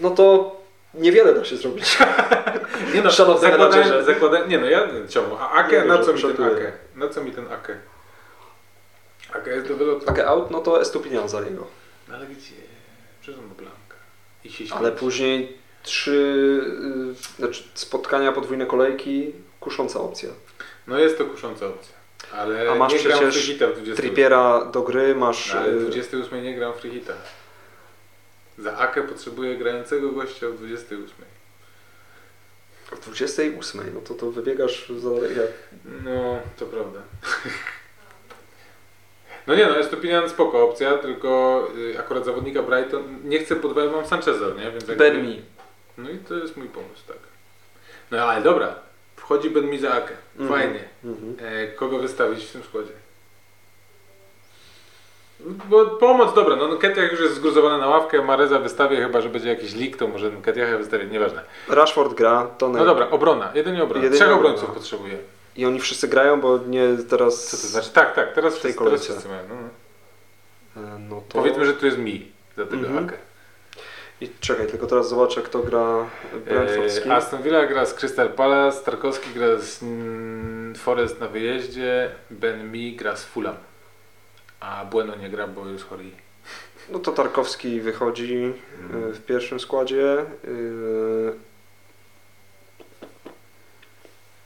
[0.01, 0.58] No to
[0.93, 1.97] niewiele da się zrobić.
[2.93, 4.03] Nie no, Szanowny menadżerze.
[4.03, 5.35] zakładałem, nie no, ja ciągu.
[5.39, 6.45] A Ake, na co mi ten.
[6.45, 6.71] Ake?
[6.95, 7.77] Na co mi ten Ake?
[9.33, 10.05] Ake jest do wylotu.
[10.05, 11.67] Takie out, no to Estupinian za niego.
[12.07, 12.55] No ale gdzie?
[13.21, 14.75] Przecież on blanka.
[14.77, 16.61] Ale później trzy
[17.11, 20.29] y, znaczy spotkania, podwójne kolejki, kusząca opcja.
[20.87, 21.93] No jest to kusząca opcja.
[22.33, 23.95] Ale A masz nie gram przecież Hita w 28.
[23.95, 25.53] Trippiera do gry, masz...
[25.53, 27.13] No, ale w y, 28 nie gram w Free Hita.
[28.59, 31.15] Za Ake potrzebuję grającego gościa w 28.
[32.91, 35.09] w 28, no to to wybiegasz za...
[35.09, 35.51] Jak...
[36.03, 36.99] No, to prawda.
[39.47, 43.55] No nie no, jest to pieniądze spoko opcja, tylko y, akurat zawodnika Brighton, nie chcę
[43.55, 44.71] podwajać, mam Sancheza, nie?
[44.71, 45.41] Więc jakby- Ben Mi.
[45.97, 47.17] No i to jest mój pomysł, tak.
[48.11, 48.75] No ale dobra,
[49.15, 50.59] wchodzi Ben Mi za Akę, Mhm.
[50.61, 50.83] fajnie.
[51.03, 51.35] Mhm.
[51.41, 52.91] E, kogo wystawić w tym składzie?
[55.45, 59.49] Bo pomoc, dobra, no Ketiach już jest zgruzowany na ławkę, Mareza wystawię, chyba że będzie
[59.49, 61.41] jakiś leak, to może Ketiach wystawię, nieważne.
[61.69, 62.79] Rashford gra, Tony.
[62.79, 64.03] No dobra, obrona, jedynie obrona.
[64.03, 64.49] Jedynie Trzech obrona.
[64.53, 65.17] obrońców potrzebuję.
[65.55, 67.47] I oni wszyscy grają, bo nie teraz...
[67.47, 67.89] Co to znaczy?
[67.93, 69.41] Tak, tak, teraz W tej wszyscy, teraz wszyscy mają.
[69.49, 69.55] No,
[70.75, 70.87] no.
[70.95, 71.37] E, No to...
[71.37, 73.09] Powiedzmy, że tu jest mi za tego Mhm.
[74.21, 76.05] I czekaj, tylko teraz zobaczę, kto gra
[76.45, 77.11] Brentford z E, kim.
[77.11, 82.95] Aston Villa gra z Crystal Palace, Tarkowski gra z mm, Forest na wyjeździe, Ben Mi
[82.95, 83.55] gra z Fulham.
[84.59, 86.03] A Bueno nie gra, bo jest chory.
[86.89, 88.53] No to Tarkowski wychodzi
[88.93, 90.19] e, w pierwszym składzie.
[90.21, 90.25] E,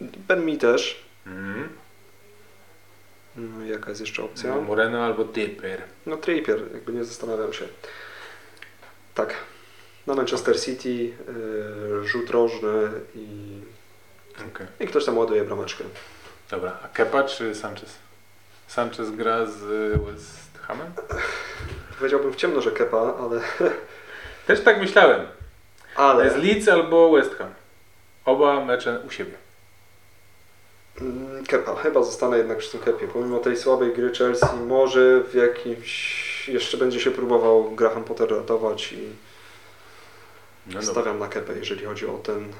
[0.02, 1.04] Ben Mi też.
[1.28, 1.70] Mm.
[3.36, 4.56] No, jaka jest jeszcze opcja?
[4.56, 5.82] No, Moreno albo Dipper.
[6.06, 7.68] No Trippier, jakby nie zastanawiam się.
[9.16, 9.34] Tak.
[10.08, 11.14] Na Manchester City
[12.02, 13.60] e, rzut rożny i,
[14.52, 14.68] Okay.
[14.80, 15.84] i ktoś tam ładuje brameczkę.
[16.50, 17.96] Dobra, a Kepa czy Sanchez?
[18.74, 19.60] Sanchez gra z
[20.02, 20.92] West Hamem?
[21.98, 23.42] Powiedziałbym w ciemno, że Kepa, ale...
[24.48, 25.28] Też tak myślałem.
[25.96, 27.54] ale Jest Leeds albo West Ham.
[28.26, 29.32] Oba mecze u siebie.
[31.02, 33.08] Mm, Kepa, chyba zostanę jednak przy tym Kepie.
[33.08, 36.50] Pomimo tej słabej gry Chelsea, może w jakimś...
[36.50, 39.10] Jeszcze będzie się próbował Graham Potter ratować i
[40.66, 42.54] No stawiam na Kepę, jeżeli chodzi o ten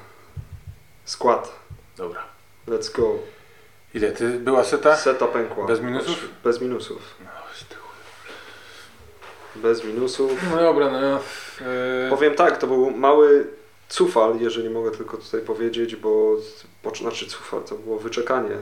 [1.04, 1.52] skład.
[1.96, 2.24] dobra.
[2.68, 3.33] Let's go.
[3.94, 4.96] Ile ty była seta?
[4.96, 5.66] Seta pękła.
[5.66, 6.28] Bez minusów?
[6.44, 7.14] Bez minusów.
[7.20, 7.30] No.
[9.56, 10.32] Bez minusów.
[10.50, 11.00] no dobra, no.
[11.00, 13.46] Yy, Powiem tak, to był mały
[13.88, 16.36] cufal, jeżeli mogę tylko tutaj powiedzieć, bo,
[17.00, 18.58] znaczy cufal, to było wyczekanie, y,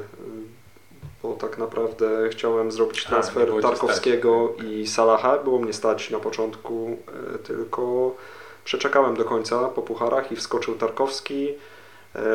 [1.22, 6.18] bo tak naprawdę chciałem zrobić A, transfer cię Tarkowskiego i Salaha, było mnie stać na
[6.18, 6.96] początku,
[7.34, 8.14] y, tylko
[8.64, 11.54] przeczekałem do końca po pucharach i wskoczył Tarkowski,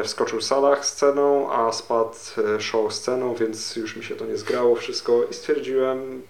[0.04, 2.14] wskoczył Salah z ceną, a spadł
[2.58, 6.22] y, Shaw z ceną, więc już mi się to nie zgrało wszystko i stwierdziłem,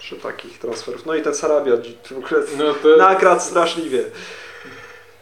[0.00, 4.04] że takich transferów, no i ten Sarabia w ogóle no to, nakradł straszliwie.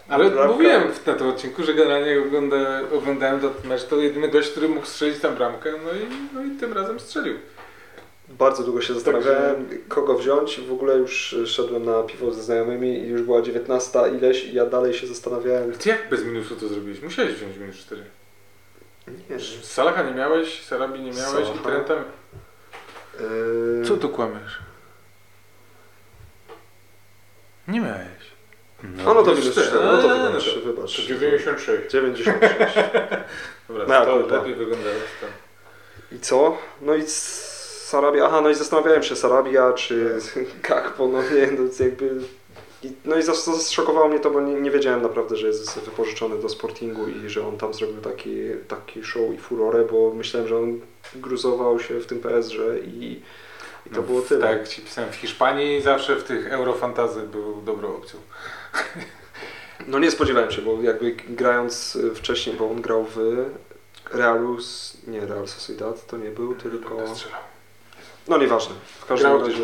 [0.08, 0.52] ale Bramka.
[0.52, 2.56] mówiłem w- na tym odcinku, że generalnie ogląda,
[2.94, 6.58] oglądałem ten mecz, to jedyny gość, który mógł strzelić tam bramkę, no i, no i
[6.60, 7.38] tym razem strzelił.
[8.30, 10.60] Bardzo długo się zastanawiałem, kogo wziąć.
[10.60, 14.66] W ogóle już szedłem na piwo ze znajomymi i już była 19 ileś i ja
[14.66, 15.72] dalej się zastanawiałem.
[15.72, 17.02] Ty jak bez minusu to zrobiłeś?
[17.02, 18.04] Musiałeś wziąć minus 4.
[19.30, 19.40] Nie.
[19.62, 21.62] Salaha nie miałeś, Sarabi nie miałeś i Salaha.
[21.64, 21.94] Trenta...
[23.20, 24.58] Yy, Co tu kłamiesz?
[27.68, 28.30] Nie miałeś.
[28.82, 30.96] No, no to minus 4, no to no wybacz, to- wybacz.
[30.96, 31.92] To 96.
[31.92, 32.38] 96.
[33.68, 34.94] Dobra, Mea to lepiej wyglądało.
[36.12, 36.58] I co?
[36.80, 37.02] No i
[37.90, 40.18] Sarabia, aha, no i zastanawiałem się Sarabia czy
[40.62, 42.10] Kakpo, no nie, no jakby...
[43.04, 46.48] No i zas- zaszokowało mnie to, bo nie, nie wiedziałem naprawdę, że jest wypożyczony do
[46.48, 48.36] Sportingu i że on tam zrobił taki,
[48.68, 50.80] taki show i furorę, bo myślałem, że on
[51.14, 53.22] gruzował się w tym PSG i,
[53.86, 54.40] i to No, było tyle.
[54.48, 58.20] Tak Ci pisałem, w Hiszpanii zawsze w tych eurofantazy był dobrą opcją.
[59.86, 63.44] No nie spodziewałem się, bo jakby grając wcześniej, bo on grał w
[64.12, 64.56] Realu,
[65.06, 67.14] nie Real Sociedad, to nie był, tylko...
[67.14, 67.49] Strzelał.
[68.30, 69.62] No nieważne, w każdym Grał razie...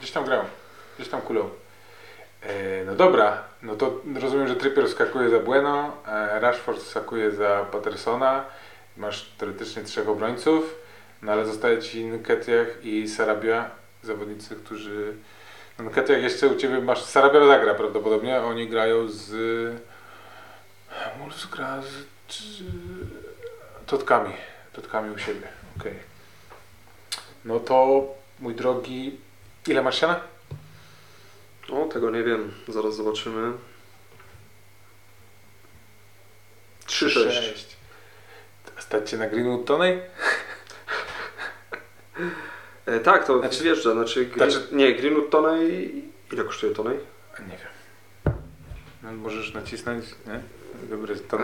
[0.00, 0.24] gdzieś tam.
[0.24, 0.44] Grał.
[0.96, 1.50] Gdzieś tam kulał.
[2.42, 7.66] E, no dobra, no to rozumiem, że Trippier skakuje za Bueno, e, Rashford skakuje za
[7.72, 8.44] Pattersona.
[8.96, 10.74] Masz teoretycznie trzech obrońców,
[11.22, 13.70] no ale zostaje Ci Nketiah i Sarabia,
[14.02, 15.14] zawodnicy, którzy...
[15.78, 17.02] No Nketiah jeszcze u Ciebie masz...
[17.04, 19.30] Sarabia zagra prawdopodobnie, oni grają z...
[21.18, 22.32] Wolves gra z...
[23.86, 24.32] Totkami.
[24.72, 25.48] Totkami u siebie,
[25.80, 26.17] okej.
[27.48, 28.06] No to,
[28.40, 29.16] mój drogi,
[29.68, 30.20] ile masz siana?
[31.70, 33.52] O, tego nie wiem, zaraz zobaczymy.
[36.86, 37.30] 3-6.
[38.78, 40.00] Stać cię na Greenwood Tonej?
[42.86, 45.94] E, tak, to Znaczy- wjeżdża, znaczy, green, znaczy- nie, Greenwood Tonej,
[46.32, 46.98] ile kosztuje Tonej?
[47.40, 48.34] Nie wiem.
[49.02, 50.40] No, możesz nacisnąć, nie?
[50.90, 51.30] Dobry A?
[51.30, 51.40] ton.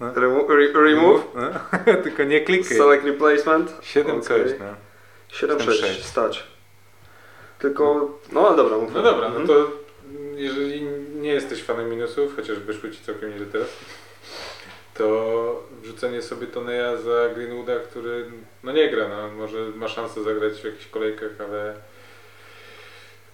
[0.00, 0.12] No.
[0.12, 1.22] Remo- re- remove?
[1.34, 1.50] No.
[2.04, 2.76] Tylko nie klikaj.
[2.76, 3.72] Select replacement?
[3.82, 4.22] 7 Okej.
[4.22, 4.87] coś, no.
[5.32, 6.02] 7-6, 7-6.
[6.02, 6.44] stać.
[7.58, 8.78] Tylko, no ale dobra.
[8.78, 8.94] mów.
[8.94, 9.46] No dobra, no Mhm.
[9.46, 9.70] to
[10.36, 10.82] jeżeli
[11.14, 13.68] nie jesteś fanem minusów, chociaż wyszły ci całkiem nieźle teraz,
[14.94, 18.26] to wrzucenie sobie Toneja za Greenwooda, który
[18.62, 21.74] no nie gra, no może ma szansę zagrać w jakichś kolejkach, ale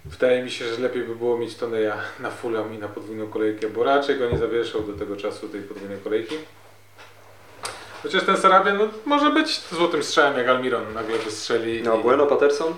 [0.04, 3.68] wydaje mi się, że lepiej by było mieć Toneja na Fulham i na podwójną kolejkę,
[3.68, 6.36] bo raczej go nie zawieszał do tego czasu tej podwójnej kolejki.
[8.04, 11.82] Chociaż ten Sarabia no, może być złotym strzałem jak Almiron nagle wystrzeli.
[11.82, 12.74] No, i- Bueno Patterson?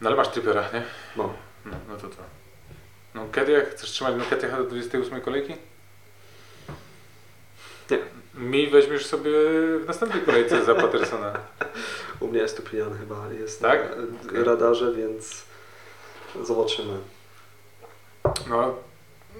[0.00, 0.82] No ale masz Trippera, nie?
[1.16, 1.32] No.
[1.64, 2.16] No, no to to.
[3.14, 5.54] No Ketiach, chcesz trzymać na Ketiach do 28 kolejki?
[7.90, 7.98] Nie.
[8.34, 9.30] Mi weźmiesz sobie
[9.80, 11.32] w następnej kolejce za Pattersona.
[12.20, 13.80] U mnie Stupinian chyba jest Tak?
[13.96, 14.44] na Okej.
[14.44, 15.44] radarze, więc
[16.42, 16.98] zobaczymy.
[18.48, 18.74] No,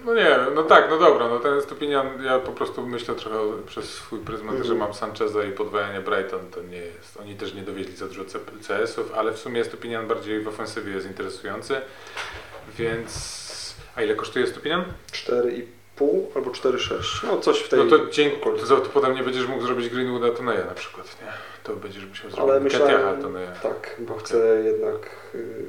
[0.05, 3.85] no nie no tak, no dobra, no ten Stupinian, ja po prostu myślę trochę przez
[3.95, 4.65] swój pryzmat, Mhm.
[4.65, 8.25] że mam Sancheza i podwajanie Brighton, to nie jest, oni też nie dowieźli za dużo
[8.69, 11.81] CS-ów, ale w sumie Stupinian bardziej w ofensywie jest interesujący,
[12.79, 13.49] więc...
[13.97, 14.85] A ile kosztuje Stupinian?
[15.13, 15.63] 4,5
[16.35, 17.27] albo 4,6.
[17.27, 18.37] No coś w tej No to, dzięki,
[18.69, 21.33] to, to potem nie będziesz mógł zrobić Greenwooda Toneja na przykład, nie?
[21.65, 23.51] To będziesz musiał zrobić myślałem, Toneja.
[23.53, 25.65] tak, bo chcę jednak y,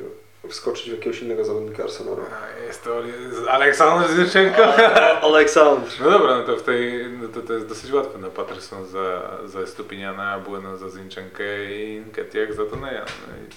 [0.49, 2.21] wskoczyć w jakiegoś innego zawodnika Arsenalu.
[2.21, 3.03] A, Jest to
[3.49, 4.75] Aleksandr Zinchenko.
[5.21, 5.91] Aleksandr!
[6.01, 9.37] No dobra, no to w tej, no to, to jest dosyć łatwe, no Patterson za,
[9.45, 13.05] za Stupiniana, Bueno za Zinchenkę i Ketiak za Toneja.
[13.27, 13.49] No i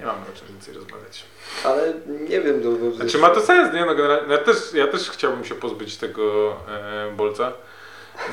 [0.00, 1.24] nie mamy o czym więcej rozmawiać.
[1.64, 1.92] Ale
[2.28, 3.84] nie wiem, do, do, Znaczy ma to sens, nie?
[3.84, 7.52] No generalnie, no ja, też, ja też chciałbym się pozbyć tego e, Bolca,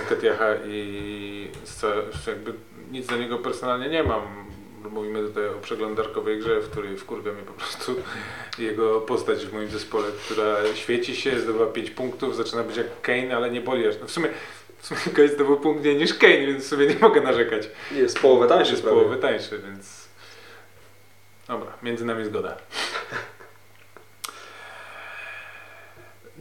[0.10, 1.52] Ketiacha i
[2.28, 2.54] jakby
[2.92, 4.49] nic do niego personalnie nie mam.
[4.84, 7.96] Mówimy tutaj o przeglądarkowej grze, w której wkurwia mnie po prostu
[8.60, 13.36] jego postać w moim zespole, która świeci się, zdobywa 5 punktów, zaczyna być jak Kane,
[13.36, 13.96] ale nie boli aż.
[14.02, 14.30] No w sumie,
[14.78, 17.70] w sumie Kane zdobył punkt mniej niż Kane, więc sobie nie mogę narzekać.
[17.92, 20.10] jest połowę tańszy Jest połowę tańszy, więc...
[21.48, 22.58] Dobra, między nami zgoda.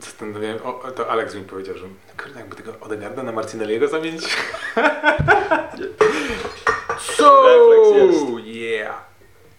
[0.00, 1.86] Zastanawiałem, o, to Alex mi powiedział, że
[2.22, 4.36] kurde, jakby tego Odegarda na Martinelliego zamienić.
[7.08, 8.46] Refleks jest.
[8.46, 8.94] Yeah!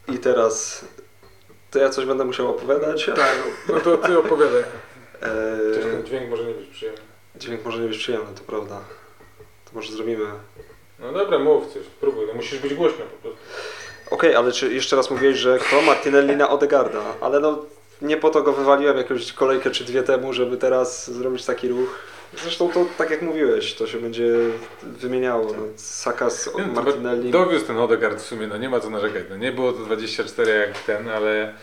[0.08, 0.86] I teraz
[1.72, 3.06] to ja coś będę musiał opowiadać.
[3.16, 3.36] Tak,
[3.70, 4.64] no to ty opowiadaj.
[5.22, 7.02] Eee, ten dźwięk może nie być przyjemny.
[7.36, 8.80] dźwięk może nie być przyjemny, to prawda.
[9.66, 10.26] To może zrobimy.
[11.00, 13.40] No dobra, mów coś, próbuj, no musisz być głośno po prostu.
[14.12, 15.82] Okej, ale czy jeszcze raz mówiłeś, że kto?
[15.82, 17.02] Martinelli na Odegarda.
[17.22, 17.66] Ale no
[18.02, 22.00] nie po to go wywaliłem jakąś kolejkę czy dwie temu, żeby teraz zrobić taki ruch.
[22.38, 24.34] Zresztą to tak jak mówiłeś, to się będzie
[24.84, 25.54] wymieniało.
[25.54, 27.32] No, Saka z Nie, Martinelli.
[27.32, 29.24] Dowiózł ten Odegaard w sumie, no nie ma co narzekać.
[29.30, 31.54] No nie było to 24 jak ten, ale...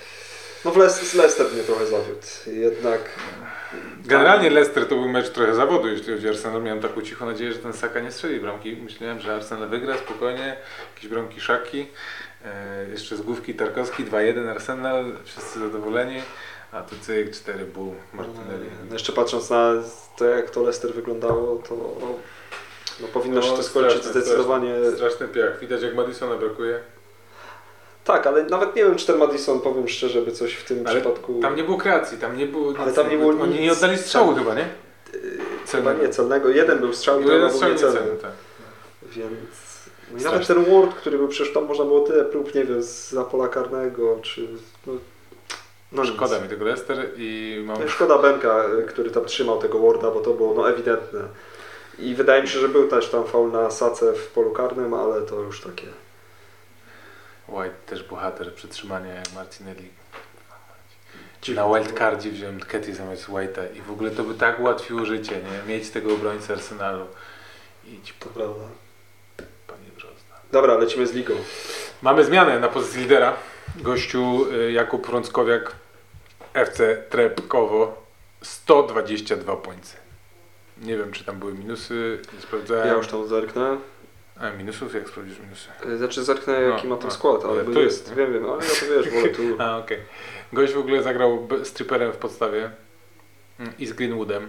[0.64, 2.26] No w Leicester mnie trochę zawiódł.
[2.46, 3.00] Jednak
[4.04, 6.62] Generalnie Leicester to był mecz trochę zawodu, jeśli chodzi o Arsenal.
[6.62, 8.76] Miałem taką cichą nadzieję, że ten Saka nie strzeli bramki.
[8.76, 10.56] Myślałem, że Arsenal wygra spokojnie,
[10.94, 11.86] jakieś bramki Szaki.
[12.44, 16.22] E, jeszcze z główki Tarkowski 2-1 Arsenal, wszyscy zadowoleni.
[16.76, 18.66] A tu cyk 4 bull Martinelli.
[18.88, 19.72] No, jeszcze patrząc na
[20.16, 21.76] to, jak to Leicester wyglądało, to
[23.00, 24.74] no, powinno się to skończyć straszne, zdecydowanie.
[24.94, 25.58] Straszny, piach.
[25.60, 26.80] Widać jak Madisona brakuje.
[28.04, 31.00] Tak, ale nawet nie wiem, czy ten Madison, powiem szczerze, by coś w tym Ale
[31.00, 31.40] przypadku.
[31.40, 33.60] Tam nie było kreacji, tam nie było Ale nic, tam nie było Oni nic.
[33.60, 34.68] nie oddali strzału Tam- chyba, nie?
[35.14, 35.20] Yy,
[35.64, 35.90] Celnego.
[35.90, 36.48] Chyba nie celnego.
[36.48, 37.74] Jeden był strzał, jeden był niecelny.
[37.74, 38.32] niecelny, tak.
[39.02, 39.30] Więc.
[40.12, 42.82] No i nawet ten Ward, który był przecież tam można było tyle prób, nie wiem,
[42.82, 44.48] za pola karnego, czy.
[44.86, 44.92] No,
[45.92, 46.04] no.
[46.04, 47.88] Szkoda mi tego Leicester i mam...
[47.88, 51.20] Szkoda Benka, y, który tam trzymał tego Warda, bo to było no, ewidentne.
[51.98, 55.22] I wydaje mi się, że był też tam faul na Sace w polu karnym, ale
[55.22, 55.86] to już takie.
[57.48, 59.88] White też bohater przytrzymania jak Martinelli.
[61.48, 65.74] Na wildcardzie wziąłem Ketty zamiast White'a i w ogóle to by tak ułatwiło życie, nie?
[65.74, 67.06] Mieć tego obrońcę Arsenalu.
[67.84, 68.64] Idź To po prawda.
[69.66, 70.34] panie Brzozna.
[70.52, 71.34] Dobra, lecimy z ligą.
[72.02, 73.36] Mamy zmianę na pozycji lidera.
[73.82, 75.76] Gościu y, Jakub Frąckowiak
[76.54, 78.06] FC Trepkowo
[78.42, 79.96] 122 pońce.
[80.82, 82.86] Nie wiem czy tam były minusy, nie sprawdzałem.
[82.88, 83.76] Ja już tam zerknę.
[84.40, 84.94] A minusów?
[84.94, 85.68] Jak sprawdzisz minusy?
[85.86, 87.14] Y, Znaczy zerknę jaki No, ma tam no.
[87.14, 89.42] skład, ale tu jest, wiem, wiem, ale ja to wiesz, wolę tu.
[89.62, 89.98] A, okej.
[90.52, 92.70] Gość w ogóle zagrał stripperem w podstawie
[93.60, 94.48] mm, i z Greenwoodem.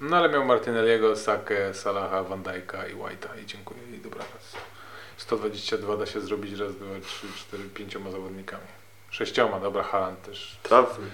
[0.00, 3.80] No ale miał Martinelliego, Sakę, Salaha, Van Dijk'a i White'a i dziękuję.
[5.16, 8.66] 122 da się zrobić raz, dwa, trzy, cztery, pięcioma zawodnikami.
[9.10, 10.58] Sześcioma, dobra, Haaland też.
[10.62, 11.10] Trawnik.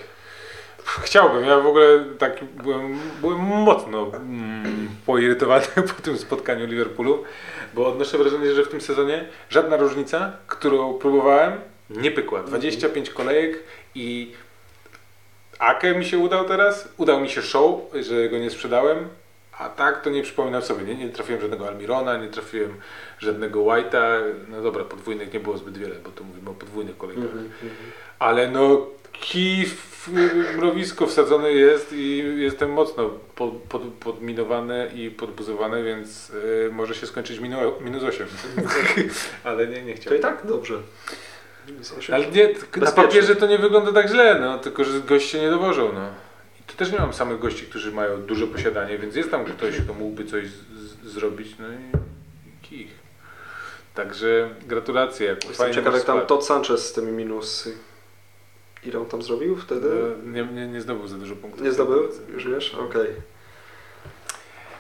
[0.84, 7.24] Chciałbym, ja w ogóle tak byłem, byłem mocno mm, poirytowany po tym spotkaniu Liverpoolu,
[7.74, 11.60] bo odnoszę wrażenie, że w tym sezonie żadna różnica, którą próbowałem,
[11.90, 12.42] nie pykła.
[12.42, 13.62] 25 kolejek
[13.94, 14.32] i
[15.58, 19.08] Ake mi się udał teraz, udał mi się show, że go nie sprzedałem,
[19.61, 22.75] a tak to nie przypominam sobie, nie, nie trafiłem żadnego Almirona, nie trafiłem
[23.18, 27.25] żadnego White'a, no dobra, podwójnych nie było zbyt wiele, bo tu mówimy o podwójnych kolejkach.
[27.25, 27.70] Mhm, mhm.
[28.18, 30.09] Ale no kij w
[30.57, 37.07] mrowisko wsadzony jest i jestem mocno pod, pod, podminowany i podbuzowany, więc y, może się
[37.07, 38.27] skończyć minu, minus 8.
[39.44, 40.23] Ale nie, nie To i chciałem.
[40.23, 40.75] tak dobrze.
[42.12, 45.51] Ale nie, na papierze to nie wygląda tak źle, no, tylko że gość się nie
[45.51, 45.92] dowożą.
[45.92, 46.29] No.
[46.70, 49.94] Tu też nie mam samych gości, którzy mają duże posiadanie, więc jest tam ktoś, kto
[49.94, 50.44] mógłby coś
[51.04, 52.02] zrobić, no i
[52.62, 52.90] kich.
[53.94, 55.37] Także gratulacje.
[55.48, 56.26] Jestem ciekaw, jak tam.
[56.26, 57.68] Todd Sanchez z tymi minus
[58.85, 59.88] Ile on tam zrobił wtedy?
[59.88, 61.62] E, Nie, nie, nie zdobył za dużo punktów.
[61.64, 62.09] Nie zdobył?
[62.33, 62.74] Już wiesz?
[62.74, 63.06] Okej.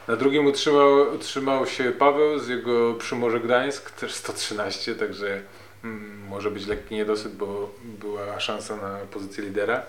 [0.08, 5.42] Na drugim utrzymał, utrzymał się Paweł z jego Przymorze Gdańsk, też 113, także
[5.84, 9.82] mm, może być lekki niedosyt, bo była szansa na pozycję lidera.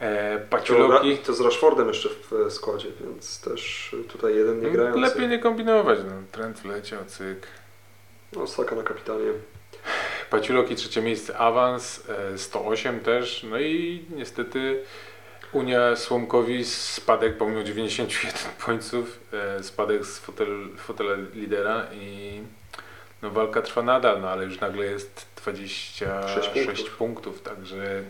[0.00, 1.18] E, Paciuloki.
[1.18, 5.00] To z Rashfordem jeszcze w e, składzie, więc też tutaj jeden nie grający.
[5.00, 6.12] Lepiej nie kombinować, no.
[6.32, 7.46] trend wleciał, cyk.
[8.32, 9.32] No, Saka na kapitanie.
[10.30, 14.82] Paciuloki trzecie miejsce, awans, e, 108 też, no i niestety
[15.52, 19.20] Unia Słomkowi spadek pomimo 91 końców,
[19.58, 22.40] e, spadek z fotel, fotela lidera i
[23.22, 26.96] no walka trwa nadal, no ale już nagle jest 26 Sześć punktów.
[26.96, 27.42] punktów.
[27.42, 28.02] także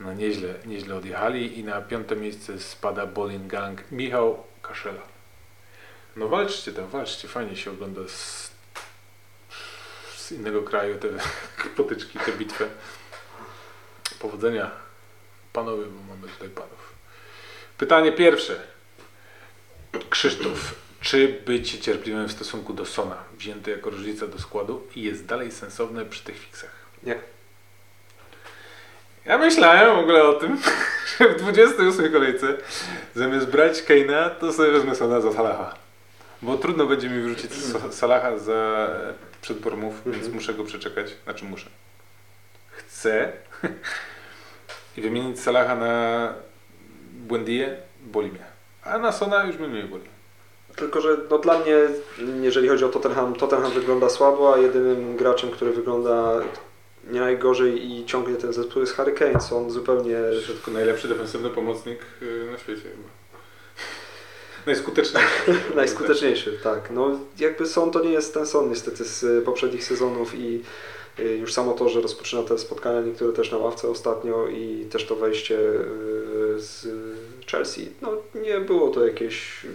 [0.00, 5.02] no nieźle, nieźle odjechali i na piąte miejsce spada Bowling Gang Michał Kaszela.
[6.16, 8.50] No walczcie tam, walczcie, fajnie się ogląda z,
[10.16, 11.08] z innego kraju te
[11.76, 12.68] potyczki, tę bitwę.
[14.18, 14.70] Powodzenia
[15.52, 16.92] panowie, bo mamy tutaj panów.
[17.78, 18.60] Pytanie pierwsze.
[20.10, 25.52] Krzysztof, czy być cierpliwym w stosunku do Sona, wzięty jako różnica do składu jest dalej
[25.52, 26.70] sensowne przy tych fiksach?
[27.02, 27.18] Nie.
[29.28, 30.58] Ja myślałem w ogóle o tym,
[31.18, 32.46] że w 28 kolejce
[33.14, 35.74] zamiast brać Keina, to sobie wezmę Sona za Salaha.
[36.42, 38.88] Bo trudno będzie mi wyrzucić Sa- Salaha za
[39.40, 40.34] przed Bormów, więc Mhm.
[40.34, 41.06] muszę go przeczekać.
[41.24, 41.66] Znaczy muszę.
[42.70, 43.32] Chcę
[44.96, 46.34] i wymienić Salaha na
[47.12, 48.44] Błędię, boli mnie.
[48.84, 50.04] A na Sona już mnie nie boli.
[50.76, 51.74] Tylko, że no dla mnie,
[52.42, 56.32] jeżeli chodzi o Tottenham, Tottenham wygląda słabo, a jedynym graczem, który wygląda
[57.10, 60.16] nie najgorzej i ciągnie ten zespół jest Harry Kane, co on zupełnie...
[60.46, 63.08] Środku najlepszy defensywny pomocnik y, na świecie chyba.
[64.66, 65.54] Najskuteczniejszy.
[65.74, 66.90] Najskuteczniejszy, tak.
[66.90, 70.62] No jakby Son to nie jest ten Son niestety z poprzednich sezonów i
[71.18, 75.06] y, już samo to, że rozpoczyna te spotkania niektóre też na ławce ostatnio i też
[75.06, 75.80] to wejście y,
[76.56, 76.86] z
[77.50, 79.68] Chelsea, no nie było to jakieś y,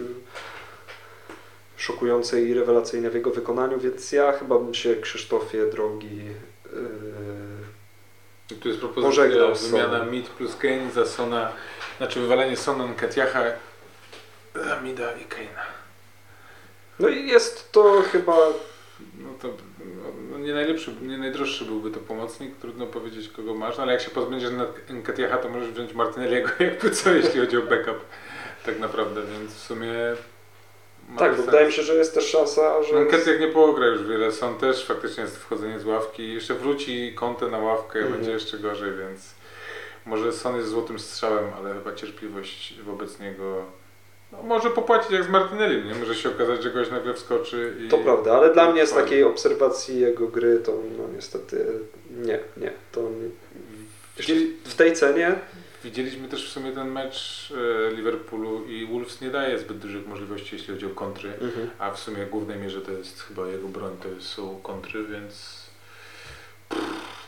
[1.76, 6.20] szokujące i rewelacyjne w jego wykonaniu, więc ja chyba bym się Krzysztofie drogi
[6.74, 10.04] y, I Tu jest propozycja Pożegnał wymiana.
[10.04, 11.52] Mid plus Kane za Sona,
[11.98, 13.42] znaczy wywalenie Sona Nketiaha
[14.54, 15.64] za Mida i Kane'a.
[16.98, 18.36] no i jest to chyba
[19.18, 23.76] No to no, no nie najlepszy, nie najdroższy byłby to pomocnik, trudno powiedzieć kogo masz,
[23.76, 27.56] no ale jak się pozbędziesz na Nketiaha, to możesz wziąć Martinelliego jakby co, jeśli chodzi
[27.56, 28.04] o backup
[28.66, 29.94] tak naprawdę, więc w sumie
[31.08, 31.46] ma tak, bo sens.
[31.46, 34.58] wydaje mi się, że jest też szansa, że No Nketiah nie pogra już wiele, Son
[34.58, 38.16] też faktycznie jest wchodzenie z ławki, jeszcze wróci Conte na ławkę, Mhm.
[38.16, 39.34] będzie jeszcze gorzej, więc
[40.06, 43.64] może Son jest złotym strzałem, ale chyba cierpliwość wobec niego
[44.32, 45.94] no, może popłacić jak z Martinelli, nie?
[45.94, 47.88] Może się okazać, że goś nagle wskoczy i...
[47.88, 51.66] To prawda, ale dla mnie z takiej obserwacji jego gry to no niestety
[52.10, 52.72] nie, nie.
[52.92, 53.00] To
[54.64, 55.34] w tej cenie
[55.84, 57.48] widzieliśmy też w sumie ten mecz
[57.90, 61.32] e, Liverpoolu i Wolves nie daje zbyt dużych możliwości, jeśli chodzi o kontry,
[61.78, 65.64] a w sumie w głównej mierze to jest chyba jego broń, to są kontry, więc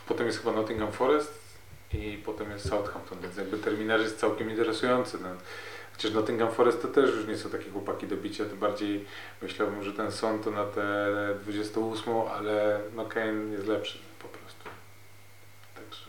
[0.07, 1.39] potem jest chyba Nottingham Forest
[1.93, 5.17] i potem jest Southampton, więc jakby terminarz jest całkiem interesujący.
[5.23, 5.29] No.
[5.91, 9.05] Chociaż Nottingham Forest to też już nie są takie chłopaki do bicia, to bardziej
[9.41, 11.07] myślałbym, że ten Son to na te
[11.43, 14.69] 28, ale no Kane jest lepszy po prostu.
[15.75, 16.05] Także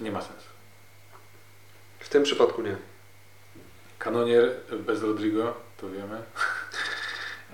[0.00, 0.48] nie ma sensu.
[2.00, 2.76] w tym przypadku nie.
[3.98, 4.52] Kanonier
[4.86, 6.22] bez Rodrigo, to wiemy.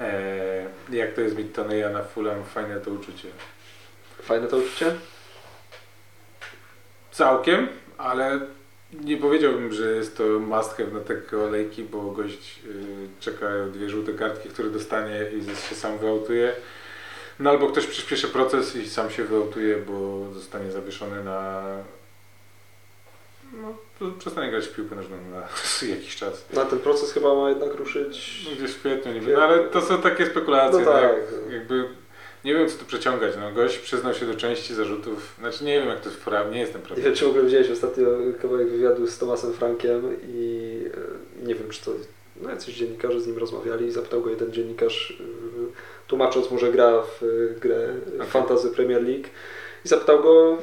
[0.01, 0.67] Eee,
[1.01, 3.29] jak to jest mieć Toneja na Fulham, fajne to uczucie.
[4.23, 4.95] Fajne to uczucie?
[7.11, 8.41] Całkiem, ale
[8.93, 13.91] nie powiedziałbym, że jest to must have na takie olejki, bo gość y, czeka dwie
[13.91, 16.53] żółte kartki, które dostanie i się sam wyautuje.
[17.39, 21.63] No albo ktoś przyspieszy proces i sam się wyautuje, bo zostanie zawieszony na...
[23.53, 25.49] No, to przestanie grać w piłkę nożną na
[25.95, 26.45] jakiś czas.
[26.53, 28.47] Na ten proces chyba ma jednak ruszyć.
[28.51, 29.33] No gdzieś w kwietniu, niby.
[29.33, 30.81] No ale to są takie spekulacje.
[30.81, 31.03] No tak.
[31.03, 31.85] jak- Jakby
[32.45, 33.35] nie wiem co tu przeciągać.
[33.41, 35.35] No, gość przyznał się do części zarzutów.
[35.39, 37.05] Znaczy nie wiem jak to jest prawnie, nie jestem Nie prawny.
[37.05, 38.07] wiem, czy w ogóle widziałeś ostatnio
[38.43, 40.81] kawałek wywiadu z Tomasem Frankiem i
[41.43, 41.91] e, nie wiem, czy to
[42.43, 45.25] no, jacyś dziennikarze z nim rozmawiali i zapytał go jeden dziennikarz, e,
[46.09, 48.27] tłumacząc mu, że gra w e, grę Okej.
[48.27, 49.29] Fantasy Premier League
[49.85, 50.59] i zapytał go,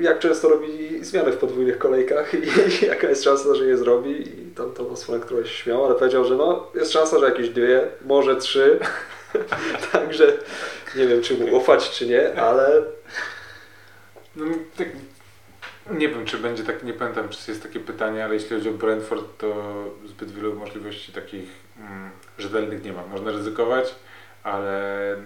[0.00, 2.42] jak często robi zmiany w podwójnych kolejkach i
[2.86, 6.24] jaka jest szansa, że je zrobi i tam Tomas Frank trochę się śmiał, ale powiedział,
[6.24, 8.78] że no, jest szansa, że jakieś dwie, może trzy,
[9.92, 10.32] także
[10.96, 12.82] nie wiem, czy mu ufać, czy nie, ale
[14.38, 14.44] No,
[14.76, 14.88] tak,
[15.90, 18.72] nie wiem czy będzie tak, nie pamiętam czy jest takie pytanie, ale jeśli chodzi o
[18.72, 19.74] Brentford to
[20.06, 21.48] zbyt wielu możliwości takich
[21.78, 23.06] mm, rzetelnych nie ma.
[23.06, 23.94] Można ryzykować,
[24.42, 25.16] ale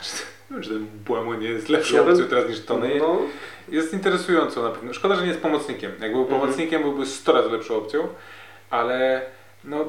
[0.00, 2.90] znaczy, czy ten Błamo nie jest lepszą Ja bym- opcją teraz niż Tony.
[2.98, 3.18] No,
[3.68, 4.92] Jest interesującą na pewno.
[4.92, 5.92] Szkoda, że nie jest pomocnikiem.
[6.00, 6.40] Jak był Mhm.
[6.40, 8.08] pomocnikiem, byłby 100 razy lepszą opcją,
[8.70, 9.22] ale
[9.64, 9.84] no,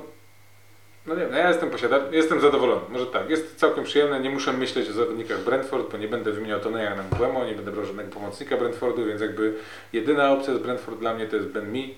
[1.05, 2.81] no nie wiem, no ja jestem posiadacz, jestem zadowolony.
[2.89, 6.59] Może tak, jest całkiem przyjemne, nie muszę myśleć o zawodnikach Brentford, bo nie będę wymieniał
[6.59, 9.53] Toneja na Błemo, nie będę brał żadnego pomocnika Brentfordu, więc jakby
[9.93, 11.95] jedyna opcja z Brentford dla mnie to jest Ben Mi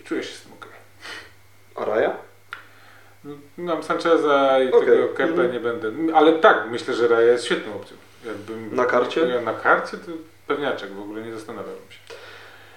[0.00, 0.70] i czuję się z tym okej.
[1.74, 2.16] a Raja?
[3.58, 4.88] Mam Sancheza i Okej.
[4.88, 5.52] tego Kepa Mhm.
[5.52, 5.92] nie będę.
[6.14, 7.96] Ale tak, myślę, że Raja jest świetną opcją.
[8.26, 9.40] Jakbym, Na karcie?
[9.44, 10.12] Na karcie to
[10.46, 11.98] pewniaczek, w ogóle nie zastanawiałbym się.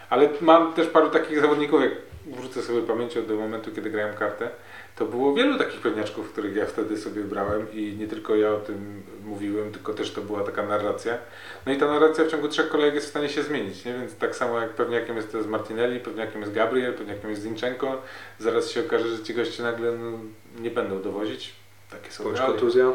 [0.10, 1.92] Ale mam też paru takich zawodników, jak
[2.26, 4.50] wrócę sobie pamięcią do momentu, kiedy grałem kartę,
[4.96, 8.60] to było wielu takich pewniaczków, których ja wtedy sobie brałem i nie tylko ja o
[8.60, 11.18] tym mówiłem, tylko też to była taka narracja.
[11.66, 13.94] No i ta narracja w ciągu trzech kolejek jest w stanie się zmienić, nie?
[13.94, 18.02] więc tak samo jak pewniakiem jest teraz Martinelli, pewniakiem jest Gabriel, pewniakiem jest Zinchenko,
[18.40, 20.20] zaraz się okaże, że ci goście nagle no,
[20.60, 21.54] nie będą dowozić.
[21.92, 22.92] Takie są Bądź kontuzja.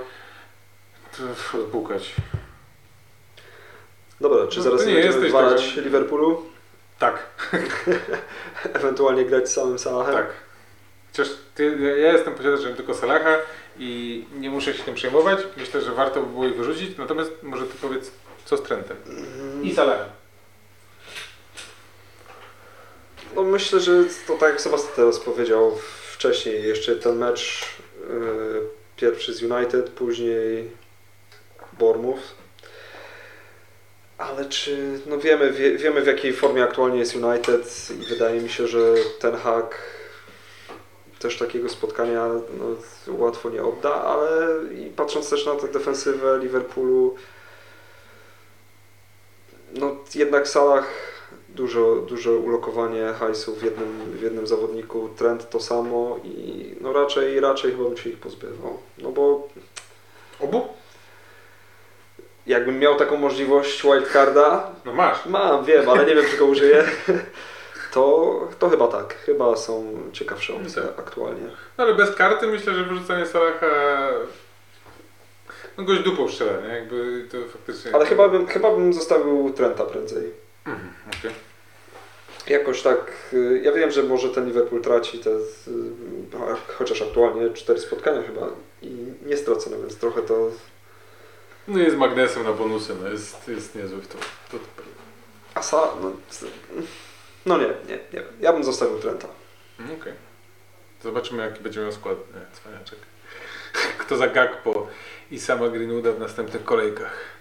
[1.16, 2.14] To Odpukać.
[4.20, 6.42] Dobra, czy No, zaraz to nie będziemy jesteś walać taka- Liverpoolu?
[6.98, 7.26] Tak,
[8.74, 10.14] Ewentualnie grać z samym Salahem?
[10.14, 10.26] tak.
[11.12, 13.36] Chociaż ty, ja jestem posiadaczem tylko Salaha
[13.78, 15.38] i nie muszę się tym przejmować.
[15.56, 18.10] Myślę, że warto by było ich wyrzucić, natomiast może ty powiedz,
[18.44, 18.96] co z Trentem.
[19.06, 20.08] Mm, I Salahem.
[23.34, 23.92] No myślę, że
[24.26, 25.78] to tak jak Sebastian teraz powiedział
[26.12, 27.64] wcześniej, jeszcze ten mecz
[28.00, 28.62] yy,
[28.96, 30.70] pierwszy z United, później
[31.78, 32.45] Bournemouth.
[34.18, 38.48] Ale czy, no wiemy, wie, wiemy w jakiej formie aktualnie jest United i wydaje mi
[38.48, 39.78] się, że ten hak
[41.18, 42.64] też takiego spotkania no,
[43.08, 44.46] łatwo nie odda, ale
[44.96, 47.14] patrząc też na tę defensywę Liverpoolu,
[49.74, 50.86] no jednak Salah
[51.48, 57.40] dużo, duże ulokowanie hajsu w jednym, w jednym zawodniku, trend to samo i no raczej,
[57.40, 58.78] raczej chyba bym się ich pozbywał.
[58.98, 59.48] No bo
[60.40, 60.68] Obu?
[62.46, 65.26] Jakbym miał taką możliwość wildcarda, No masz.
[65.26, 66.84] mam, wiem, ale nie wiem czy go użyję,
[67.92, 69.14] to, to chyba tak.
[69.14, 70.98] Chyba są ciekawsze opcje Tak.
[70.98, 71.46] aktualnie.
[71.78, 74.08] No ale bez karty myślę, że wyrzucanie Salaha...
[75.78, 76.74] No gość dupą strzela, nie?
[76.74, 77.94] Jakby to faktycznie...
[77.94, 80.32] Ale chyba bym, chyba bym zostawił Trenta prędzej.
[80.66, 80.88] Mhm,
[81.18, 81.30] okej.
[82.46, 85.40] Jakoś tak, y, ja wiem, że może ten Liverpool traci te, y,
[86.78, 88.46] chociaż aktualnie cztery spotkania chyba
[88.82, 90.50] i nie stracone, więc trochę to
[91.68, 94.18] No jest magnesem na bonusy, no jest, jest niezły w to.
[94.50, 94.92] to, prawda.
[95.54, 96.12] Asa, no,
[97.46, 98.22] no nie, nie, nie.
[98.40, 99.28] Ja bym zostawił Trenta.
[99.80, 100.12] Mm, Okej.
[101.02, 102.16] Zobaczymy jaki będzie miał skład.
[102.34, 102.98] Nie, cwaniaczek.
[103.98, 104.88] Kto za Gakpo
[105.30, 107.36] i sama Greenwooda w następnych kolejkach.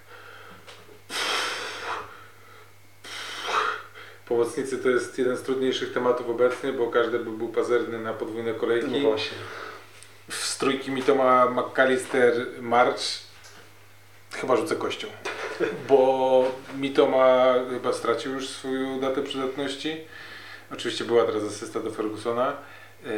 [4.28, 8.54] Pomocnicy to jest jeden z trudniejszych tematów obecnie, bo każdy by był pazerny na podwójne
[8.54, 8.92] kolejki.
[8.92, 9.38] No właśnie.
[10.30, 13.25] W trójki mi to ma McAllister, March.
[14.42, 15.08] Chyba rzucę kością.
[15.90, 19.98] Bo mi to ma chyba stracił już swoją datę przydatności.
[20.74, 22.54] Oczywiście była teraz asysta do Fergusona.
[23.04, 23.10] Yy,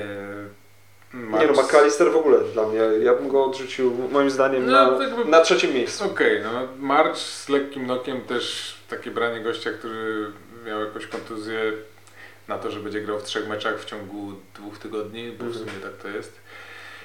[1.14, 2.80] Nie no, McAllister w ogóle dla mnie.
[3.04, 6.06] Ja bym go odrzucił moim zdaniem No, na, jakby- na trzecim miejscu.
[6.06, 10.32] Okej, no March z lekkim nokiem też takie branie gościa, który
[10.66, 11.60] miał jakąś kontuzję
[12.48, 15.54] na to, że będzie grał w trzech meczach w ciągu dwóch tygodni, bo w Mhm.
[15.66, 16.40] sumie tak to jest.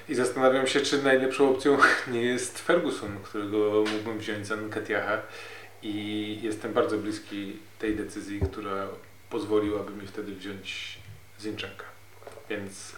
[0.08, 1.78] I zastanawiam się, czy najlepszą opcją
[2.12, 5.18] nie jest Ferguson, którego mógłbym wziąć za Nketiaha
[5.82, 8.88] i jestem bardzo bliski tej decyzji, która
[9.30, 10.98] pozwoliłaby mi wtedy wziąć
[11.40, 11.84] Zinchenka.
[12.50, 12.92] Więc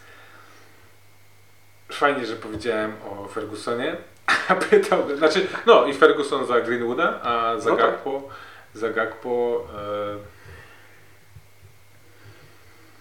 [1.93, 3.97] fajnie, że powiedziałem o Fergusonie,
[4.49, 7.91] a pytałbym, znaczy, no i Ferguson za Greenwooda, a za No tak.
[7.91, 8.29] Gakpo,
[8.75, 10.17] za Gakpo e,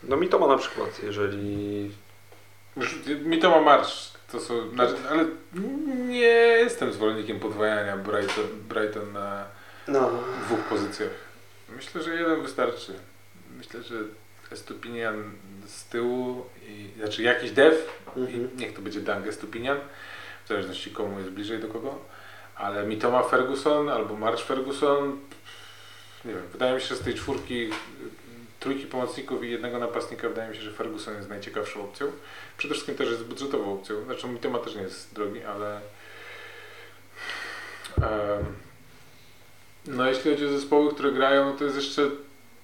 [0.03, 1.91] No mi to ma na przykład, jeżeli...
[2.77, 2.95] Już
[3.25, 4.53] Mi to ma marsz, to są,
[5.09, 5.25] ale
[6.07, 6.27] nie
[6.59, 9.45] jestem zwolennikiem podwajania Brighton, Brighton na
[9.87, 10.11] No.
[10.45, 11.09] dwóch pozycjach.
[11.69, 12.93] Myślę, że jeden wystarczy.
[13.57, 13.95] Myślę, że
[14.51, 15.31] Estupinian
[15.65, 17.77] z tyłu, i, znaczy jakiś dev,
[18.17, 18.27] Mhm.
[18.55, 19.77] i niech to będzie Dang Estupinian,
[20.45, 21.99] w zależności komu jest bliżej do kogo,
[22.55, 25.19] ale Mitoma Ferguson albo March Ferguson,
[26.25, 27.69] nie wiem, wydaje mi się, że z tej czwórki,
[28.63, 32.11] trójki pomocników i jednego napastnika, wydaje mi się, że Ferguson jest najciekawszą opcją.
[32.57, 35.81] Przede wszystkim też jest budżetową opcją, znaczy Mitoma też nie jest drogi, ale
[39.85, 42.09] no jeśli chodzi o zespoły, które grają, no to jest jeszcze,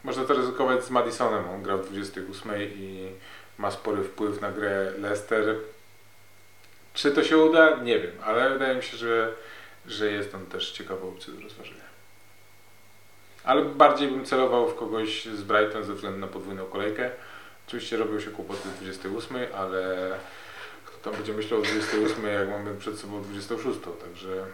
[0.03, 3.09] można to ryzykować z Madisonem, on gra w 28 i
[3.57, 5.55] ma spory wpływ na grę Leicester.
[6.93, 7.75] Czy to się uda?
[7.75, 9.33] Nie wiem, ale wydaje mi się, że,
[9.85, 11.88] że jest on też ciekawą opcją do rozważenia.
[13.49, 17.11] Ale bardziej bym celował w kogoś z Brighton ze względu na podwójną kolejkę.
[17.67, 20.11] Oczywiście robią się kłopoty w 28, ale
[20.85, 24.45] kto tam będzie myślał o 28, jak mamy przed sobą 26, także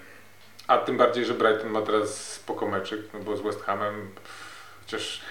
[0.68, 4.10] A tym bardziej, że Brighton ma teraz spoko meczyk, no bo z West Hamem,
[4.86, 5.22] chociaż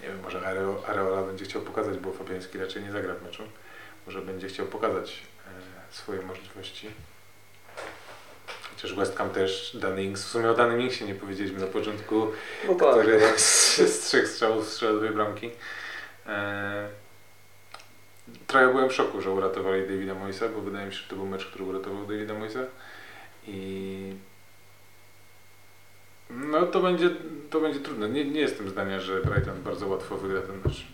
[0.00, 3.42] nie wiem, może Areo, Areola będzie chciał pokazać, bo Fabiański raczej nie zagra w meczu.
[4.06, 5.22] Może będzie chciał pokazać
[5.90, 6.90] e, swoje możliwości.
[8.82, 12.26] Chociaż West Ham też, Danny Ings, w sumie o Danny Ingsie nie powiedzieliśmy na początku,
[12.68, 12.98] No tak.
[12.98, 15.50] który z, z trzech strzałów strzela dwie bramki.
[16.26, 16.88] E,
[18.46, 21.26] trochę byłem w szoku, że uratowali Davida Moisa, bo wydaje mi się, że to był
[21.26, 22.60] mecz, który uratował Davida Moisa.
[23.46, 24.12] I
[26.30, 27.10] no to będzie,
[27.50, 28.08] to będzie trudne.
[28.08, 30.86] Nie, nie jestem zdania, że Brighton bardzo łatwo wygra ten mecz.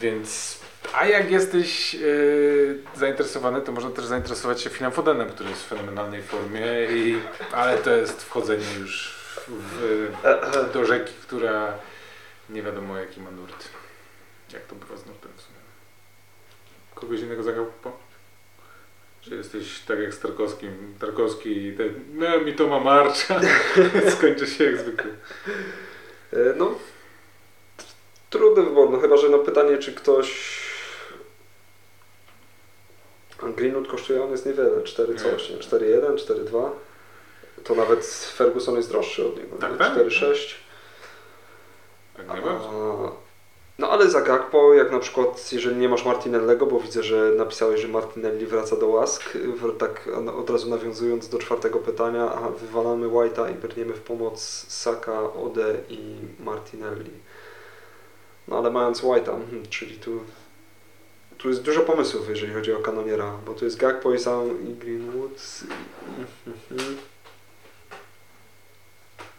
[0.00, 0.60] Więc,
[0.94, 1.98] a jak jesteś e,
[2.98, 7.20] zainteresowany, to można też zainteresować się Philem Fodenem, który jest w fenomenalnej formie, i,
[7.52, 9.14] ale to jest wchodzenie już
[9.48, 10.08] w,
[10.72, 11.72] do rzeki, która
[12.50, 13.68] nie wiadomo jaki ma nurt.
[14.52, 15.58] Jak to bywa z nurtem w sumie?
[16.94, 18.06] Kogoś innego zagrał po?
[19.20, 20.94] Czy jesteś tak jak z Tarkowskim?
[21.00, 21.84] Tarkowski, te,
[22.14, 23.40] no mi to ma marcza.
[24.16, 25.10] Skończy się jak zwykle.
[26.32, 26.74] E, No,
[28.30, 30.56] trudny wybór, no chyba, że no pytanie, czy ktoś...
[33.56, 35.56] Greenwood kosztuje, on jest niewiele, 4 coś, nie?
[35.56, 36.70] 4,1, 4,2.
[37.64, 38.06] To nawet
[38.36, 39.78] Ferguson jest droższy od niego, Tak, nie?
[39.78, 39.94] tak.
[39.96, 40.54] 4,6.
[42.16, 42.68] Tak najbardziej.
[42.70, 43.26] A,
[43.78, 47.80] No ale za Gakpo, jak na przykład, jeżeli nie masz Martinellego, bo widzę, że napisałeś,
[47.80, 49.38] że Martinelli wraca do łask,
[49.78, 50.08] tak
[50.38, 55.74] od razu nawiązując do czwartego pytania, a wywalamy White'a i brniemy w pomoc Saka, Ode
[55.88, 57.10] i Martinelli.
[58.48, 60.20] No ale mając White'a, mhm, czyli tu,
[61.38, 64.74] tu jest dużo pomysłów, jeżeli chodzi o kanoniera, bo tu jest Gakpo i sam i
[64.74, 65.40] Greenwood.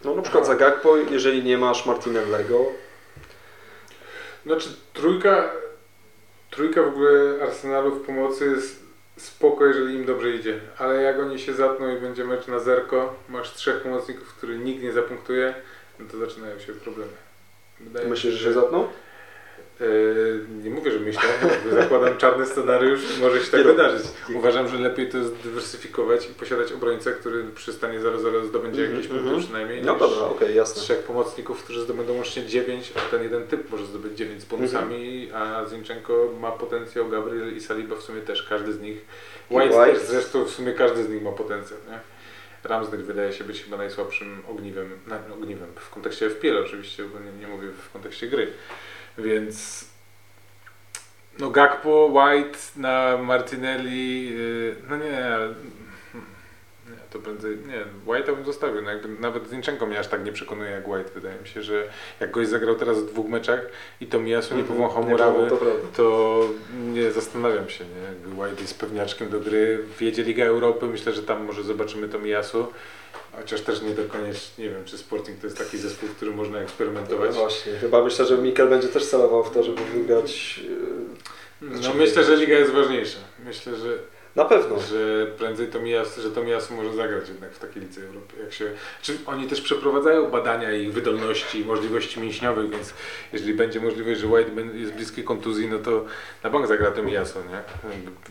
[0.03, 2.65] No na przykład za Gakpo, jeżeli nie masz Martinellego,
[4.47, 5.51] Znaczy trójka,
[6.49, 8.83] trójka w ogóle Arsenalu w pomocy jest
[9.17, 10.59] spoko, jeżeli im dobrze idzie.
[10.77, 14.83] Ale jak oni się zatną i będzie mecz na zerko, masz trzech pomocników, który nikt
[14.83, 15.53] nie zapunktuje,
[15.99, 17.11] no to zaczynają się problemy.
[17.79, 18.87] Wydaje Myślisz, że się zatną?
[19.79, 21.21] Yy, nie mówię, że myślę,
[21.81, 23.71] zakładam czarny scenariusz, może się tak no.
[23.71, 24.07] wydarzyć.
[24.35, 28.95] Uważam, że lepiej to jest dywersyfikować i posiadać obrońcę, który przy stanie 0-0 zdobędzie Mhm,
[28.95, 29.43] jakieś punkty mhm.
[29.43, 30.81] przynajmniej, No dobra, okej, jasne.
[30.81, 35.29] trzech pomocników, którzy zdobędą łącznie 9, a ten jeden typ może zdobyć 9 z bonusami,
[35.33, 39.05] a Zinchenko ma potencjał, Gabriel i Saliba w sumie też, każdy z nich.
[39.51, 39.99] White, White.
[39.99, 41.99] też zresztą w sumie każdy z nich ma potencjał, nie?
[42.63, 47.31] Ramsdale wydaje się być chyba najsłabszym ogniwem, na, ogniwem w kontekście FPL oczywiście, bo nie,
[47.31, 48.47] nie mówię w kontekście gry.
[49.17, 49.85] Więc
[51.39, 55.11] no Gakpo, White na Martinelli, yy, no nie,
[56.89, 60.31] nie, to prędzej, nie, White'a bym zostawił, no jakby nawet Zinchenko mnie aż tak nie
[60.31, 61.83] przekonuje jak White, wydaje mi się, że
[62.19, 63.61] jak goś zagrał teraz w dwóch meczach
[64.01, 65.07] i to Miasu nie powąchał Mhm.
[65.07, 65.55] Nie murawy,
[65.95, 66.39] to
[66.83, 68.01] nie zastanawiam się, nie?
[68.01, 72.19] Jakby White jest pewniaczkiem do gry, wjedzie Liga Europy, myślę, że tam może zobaczymy to
[72.19, 72.67] Miasu,
[73.35, 76.35] chociaż też nie do koniecznie, nie wiem, czy Sporting to jest taki zespół, w którym
[76.35, 77.29] można eksperymentować.
[77.35, 80.57] No właśnie, chyba myślę, że Mikel będzie też celował w to, żeby wygrać.
[80.57, 80.77] yy,
[81.61, 83.17] No Znaczy, myślę, że Liga jest ważniejsza.
[83.45, 83.97] Myślę, że,
[84.37, 84.79] Na pewno.
[84.79, 88.35] że prędzej to Miasu, że to Miasu może zagrać jednak w takiej Lidze Europy.
[88.43, 88.65] Jak się,
[89.01, 92.93] czy oni też przeprowadzają badania ich wydolności i możliwości mięśniowych, więc
[93.33, 96.05] jeżeli będzie możliwość, że White jest bliskiej kontuzji, no to
[96.43, 97.61] na bank zagra to Miasu, nie?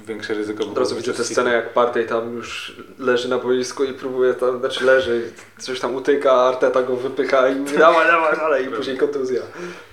[0.07, 0.65] Większe ryzyko.
[0.65, 4.59] Od razu widzę tę scenę, jak Partey tam już leży na boisku i próbuje tam,
[4.59, 8.69] znaczy leży, coś tam utyka, a Arteta go wypycha i mówi dawaj, dawaj, dalej i
[8.69, 9.41] później kontuzja.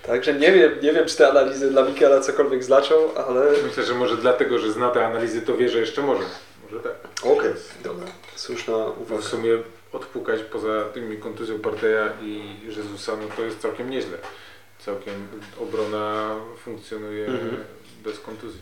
[0.03, 2.95] Także nie wiem, nie wiem, czy te analizy dla Mikela cokolwiek znaczą,
[3.27, 3.51] ale...
[3.67, 6.23] Myślę, że może dlatego, że zna te analizy, to wie, że jeszcze może.
[6.63, 6.93] Może tak.
[7.23, 8.07] Okej, dobra.
[8.35, 9.21] Słuszna uwaga.
[9.21, 9.49] w sumie
[9.93, 14.17] odpukać poza tymi kontuzją Parteja i Jezusa, no to jest całkiem nieźle.
[14.79, 15.27] Całkiem
[15.59, 17.63] obrona funkcjonuje Mhm.
[18.03, 18.61] bez kontuzji.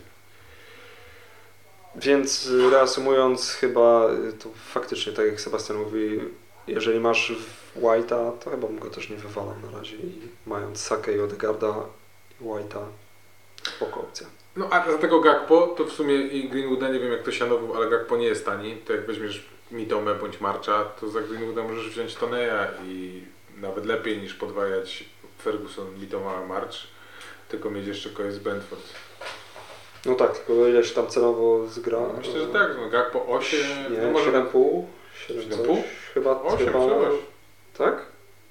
[1.96, 6.20] Więc y, reasumując, chyba y, to faktycznie, tak jak Sebastian mówi,
[6.66, 7.32] jeżeli masz
[7.76, 11.74] White'a, to chyba go też nie wywalał na razie i mając Sakę i Odegarda
[12.40, 12.84] i White'a,
[13.76, 14.26] spoko opcja.
[14.56, 17.74] No a za tego Gakpo, to w sumie i Greenwooda, nie wiem jak to sianował,
[17.74, 18.76] ale Gakpo nie jest tani.
[18.76, 23.22] To jak weźmiesz Mitomę bądź Marcza, to za Greenwooda możesz wziąć Toneja i
[23.56, 25.04] nawet lepiej niż podwajać
[25.42, 26.76] Ferguson, Mitoma, March,
[27.48, 28.82] tylko mieć jeszcze kogoś z Brentford.
[30.06, 32.00] No tak, tylko ile się tam cenowo zgra?
[32.18, 33.60] Myślę, że tak, no Gakpo 8,
[33.92, 34.82] Nie, no może 7,5?
[35.28, 35.66] 7 7,5?
[35.66, 35.84] coś?
[36.14, 36.70] Chyba, 8, chyba...
[36.78, 37.18] przepraszam.
[37.78, 38.02] Tak?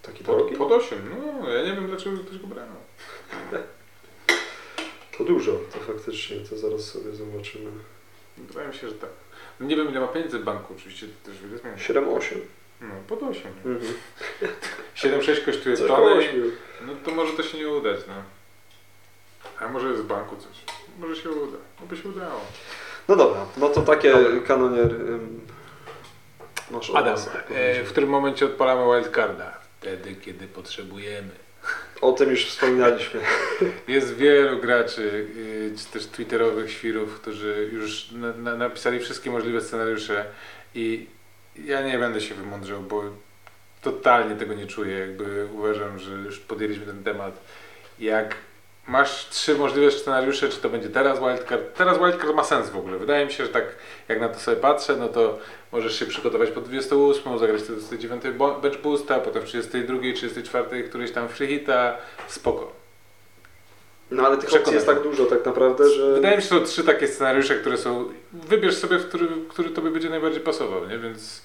[0.02, 0.56] Taki Pod, drogi?
[0.56, 1.00] pod 8,
[1.42, 2.66] no ja nie wiem dlaczego ktoś go brał.
[5.18, 7.72] To dużo, to faktycznie, to zaraz sobie zobaczymy.
[8.38, 9.10] Wydaje mi się, że tak.
[9.60, 11.78] No nie wiem ile ma pieniędzy w banku, oczywiście to też wiele zmienia.
[11.78, 12.36] 7,8.
[12.82, 13.52] No pod 8.
[13.66, 13.80] Mhm.
[14.96, 16.52] 7,6 kosztuje Coś koło tonę, 8.
[16.88, 18.14] no to może to się nie udać, no.
[19.60, 20.76] A może jest w banku coś.
[21.00, 21.58] Może się uda.
[21.82, 22.42] No by się udało.
[23.08, 24.40] No dobra, no to takie Dobra.
[24.48, 25.42] kanonier ym,
[26.72, 27.18] Masz Adam,
[27.50, 29.58] e, w którym momencie odpalamy wildcarda?
[29.80, 31.32] Wtedy, kiedy potrzebujemy.
[32.02, 33.20] O tym już wspominaliśmy.
[33.88, 39.62] Jest wielu graczy, y, czy też twitterowych świrów, którzy już na, na, napisali wszystkie możliwe
[39.62, 40.26] scenariusze
[40.76, 41.08] i
[41.66, 43.04] ja nie będę się wymądrzał, bo
[43.82, 45.00] totalnie tego nie czuję.
[45.00, 47.42] Jakby uważam, że już podjęliśmy ten temat.
[48.00, 48.36] Jak
[48.92, 51.74] masz trzy możliwe scenariusze, czy to będzie teraz wildcard.
[51.78, 52.98] Teraz wildcard ma sens w ogóle.
[52.98, 53.64] Wydaje mi się, że tak
[54.08, 55.38] jak na to sobie patrzę, no to
[55.72, 60.84] możesz się przygotować po 28, zagrać do 29 bo- bench boosta, potem w 32, 34
[60.84, 61.98] któryś tam free hita.
[62.28, 62.72] Spoko.
[64.12, 66.14] No ale tych opcji jest tak dużo tak naprawdę, że...
[66.14, 68.10] Wydaje mi się, że są trzy takie scenariusze, które są.
[68.34, 70.98] Wybierz sobie, który, który tobie będzie najbardziej pasował, nie?
[70.98, 71.42] Więc.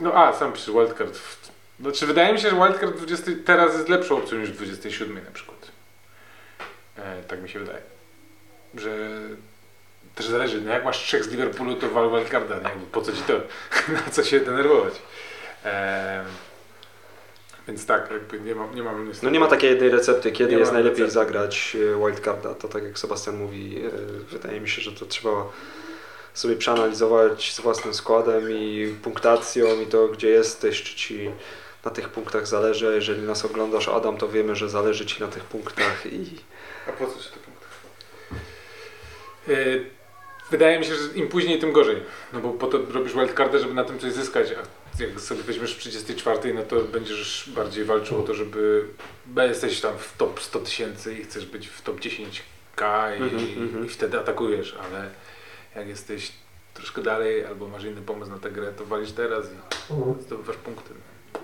[0.00, 1.18] No a, sam piszesz wildcard.
[1.80, 5.55] Znaczy, wydaje mi się, że wildcard 20 teraz jest lepszą opcją niż 27 na przykład.
[6.98, 7.78] E, tak mi się wydaje.
[8.74, 8.90] Że
[10.14, 12.70] też zależy, no jak masz trzech z Liverpoolu, to wal wildcarda, nie?
[12.92, 13.32] Po co ci to?
[13.92, 14.94] Na co się denerwować?
[15.64, 16.24] E,
[17.68, 20.52] więc tak, jakby nie mam, nie mam niestety- No nie ma takiej jednej recepty, kiedy
[20.52, 21.14] Nie jest ma najlepiej recepty.
[21.26, 22.54] zagrać e, wildcarda.
[22.54, 23.82] To tak jak Sebastian mówi,
[24.30, 25.44] wydaje mi się, że to trzeba
[26.34, 31.30] sobie przeanalizować z własnym składem i punktacją i to, gdzie jesteś, czy ci
[31.84, 32.92] na tych punktach zależy.
[32.94, 36.24] Jeżeli nas oglądasz, Adam, to wiemy, że zależy ci na tych punktach i
[36.88, 37.80] A po co się to punktów?
[39.46, 39.96] Yy,
[40.50, 42.02] Wydaje mi się, że im później, tym gorzej.
[42.32, 44.48] No bo po to robisz wildcardę, żeby na tym coś zyskać.
[44.52, 48.84] A jak sobie weźmiesz w 34, no to będziesz bardziej walczył o to, żeby
[49.36, 53.86] jesteś tam w top 100 tysięcy i chcesz być w top 10k i, Mhm, mhm.
[53.86, 55.10] i wtedy atakujesz, ale
[55.74, 56.32] jak jesteś
[56.74, 60.90] troszkę dalej albo masz inny pomysł na tę grę, to walisz teraz i zdobywasz punkty.
[60.94, 61.40] No.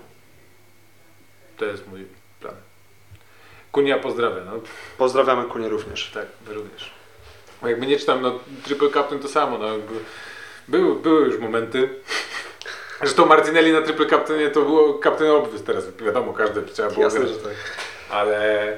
[1.57, 2.05] To jest mój
[2.39, 2.55] plan.
[3.73, 4.43] Kunia pozdrawia.
[4.45, 4.51] No,
[4.97, 6.11] pozdrawiamy Kunie również.
[6.13, 6.91] tak, również.
[7.63, 9.93] Jakby nie czytam, no Triple Captain to samo, no jakby
[10.67, 11.89] były, były już momenty.
[12.99, 17.19] Zresztą Martinelli na Triple Captainie to było Captain Obvious teraz, wiadomo, każde trzeba było Jasne,
[17.19, 17.31] grać.
[17.31, 17.53] że tak.
[18.09, 18.77] Ale...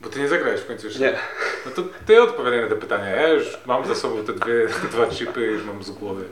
[0.00, 1.00] Bo ty nie zagrałeś w końcu jeszcze.
[1.02, 1.18] Nie.
[1.66, 3.06] No to ty odpowiadaj na te pytania.
[3.06, 6.24] Ja już mam za sobą te dwie, dwa chipy, już mam z głowy.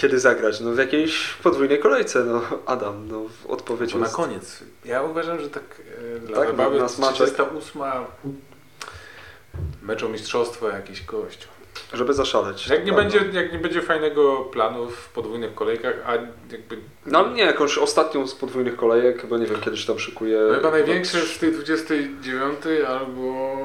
[0.00, 0.60] Kiedy zagrać?
[0.60, 4.64] No w jakiejś podwójnej kolejce, no Adam, no odpowiedź To na koniec.
[4.84, 5.82] Ja uważam, że tak
[6.16, 7.26] e, dla Tak, zabawy na smaczek.
[7.26, 7.82] 38
[9.82, 11.48] mecz o mistrzostwo jakiś gościu.
[11.92, 12.68] Żeby zaszaleć.
[12.68, 16.12] Jak nie, będzie, jak nie będzie fajnego planu w podwójnych kolejkach, a
[16.52, 20.38] jakby No nie, jakąś ostatnią z podwójnych kolejek, bo nie wiem, kiedy się tam szykuje.
[20.48, 22.56] no chyba największe w tej 29
[22.88, 23.56] albo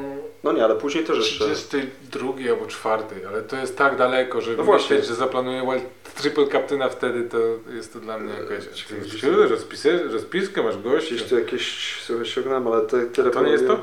[0.46, 1.46] No nie, ale później też jeszcze.
[1.46, 4.96] 32 albo 4, ale to jest tak daleko, że No no właśnie.
[4.96, 5.84] myśleć, że zaplanuję wild
[6.16, 7.38] triple captaina wtedy, to
[7.74, 8.68] jest to dla mnie jakaś...
[8.68, 11.16] Ciekawe, Ty, że- rozpisy, rozpiskę masz gości.
[11.16, 13.80] Gdzieś tu jakieś słuchaj, ściągnąłem, ale te, tyle To nie jest to?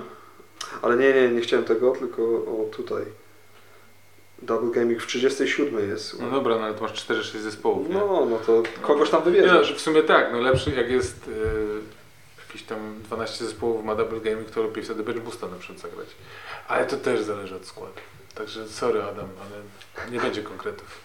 [0.83, 3.03] Ale nie, nie, nie chciałem tego, tylko o tutaj.
[4.43, 6.21] Double Gaming w 37 jest.
[6.21, 7.95] No dobra, no ale to masz 4-6 zespołów, nie?
[7.95, 9.75] No, no to kogoś tam wybierzesz.
[9.75, 11.35] w sumie tak, no lepszy jak jest yy,
[12.53, 16.09] jakieś tam 12 zespołów ma double gaming, to lepiej wtedy bench boosta na przykład zagrać.
[16.69, 18.01] Ale to też zależy od składu.
[18.35, 21.01] Także sorry Adam, ale nie będzie konkretów.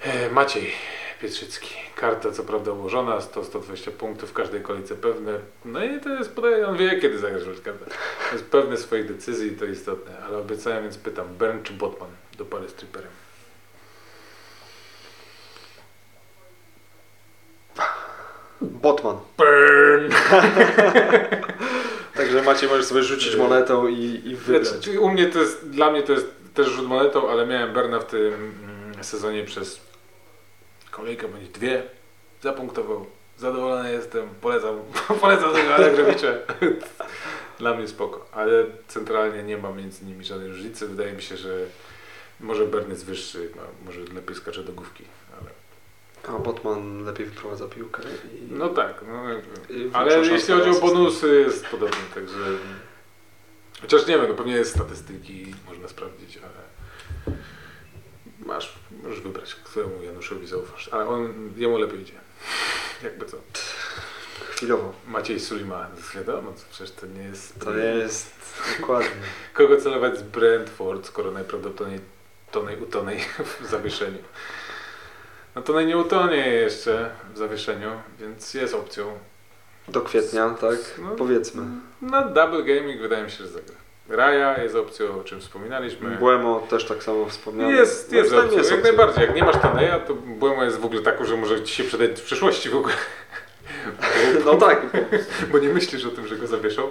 [0.00, 0.72] E, Maciej
[1.20, 1.74] Pietrzycki.
[1.96, 5.32] Karta co prawda ułożona, 100-120 punktów w każdej kolejce pewne.
[5.64, 7.86] No i to jest, podaje, on wie kiedy zagrasz wildcarda.
[8.32, 10.18] Jest pewny swoich decyzji, to istotne.
[10.18, 13.10] Ale obiecałem, więc pytam, Bern czy Botman do pary z triperem?
[18.60, 19.16] Botman.
[19.36, 20.12] Burn!
[22.16, 24.68] Także Maciej możesz sobie rzucić monetą i, i wybrać.
[24.68, 28.00] Znaczy, u mnie to jest, dla mnie to jest też rzut monetą, ale miałem Berna
[28.00, 29.80] w tym mm, sezonie przez
[30.90, 31.82] kolejkę bądź dwie.
[32.42, 33.06] Zapunktował.
[33.38, 34.28] Zadowolony jestem.
[34.40, 34.76] Polecam,
[35.20, 36.32] polecam tego Alegrowicza.
[37.58, 38.26] Dla mnie spoko.
[38.32, 40.88] Ale centralnie nie ma między nimi żadnej różnicy.
[40.88, 41.58] Wydaje mi się, że
[42.40, 43.48] może Bern jest wyższy,
[43.84, 45.04] może lepiej skacze do główki.
[46.28, 48.02] A Botman lepiej wyprowadza piłkę.
[48.02, 48.52] I...
[48.52, 49.24] No tak, no,
[49.76, 52.38] i Ale jeśli chodzi o bonusy, jest podobnie, także.
[53.80, 56.64] Chociaż nie wiem, no pewnie jest statystyki, można sprawdzić, ale.
[58.38, 60.88] Masz, możesz wybrać, któremu Januszowi zaufasz.
[60.88, 62.20] Ale on, jemu lepiej idzie.
[63.02, 63.36] Jakby co.
[64.50, 64.92] Chwilowo.
[65.08, 67.60] Maciej Sulima, wiadomo, co, przecież to nie jest.
[67.60, 68.34] To jest
[68.80, 69.10] dokładnie.
[69.54, 72.00] Kogo celować z Brentford, skoro najprawdopodobniej
[72.54, 73.20] Tonej utonej
[73.60, 74.18] w zawieszeniu.
[75.56, 77.90] No Tonej nie utonie jeszcze w zawieszeniu,
[78.20, 79.12] więc jest opcją.
[79.88, 80.78] Do kwietnia, tak?
[80.98, 81.10] No.
[81.10, 81.62] Powiedzmy.
[82.02, 83.74] No double gaming wydaje mi się, że zagra.
[84.08, 86.10] Raja jest opcją, o czym wspominaliśmy.
[86.10, 87.76] Błemo też tak samo wspomniałem.
[87.76, 88.80] Jest, No, jest opcją, jak opcją.
[88.82, 89.26] najbardziej.
[89.26, 92.10] Jak nie masz Toneja, to Błemo jest w ogóle taką, że może ci się przydać
[92.10, 92.94] w przyszłości w ogóle.
[94.44, 94.82] No tak,
[95.52, 96.82] Bo nie myślisz o tym, że go zawieszą.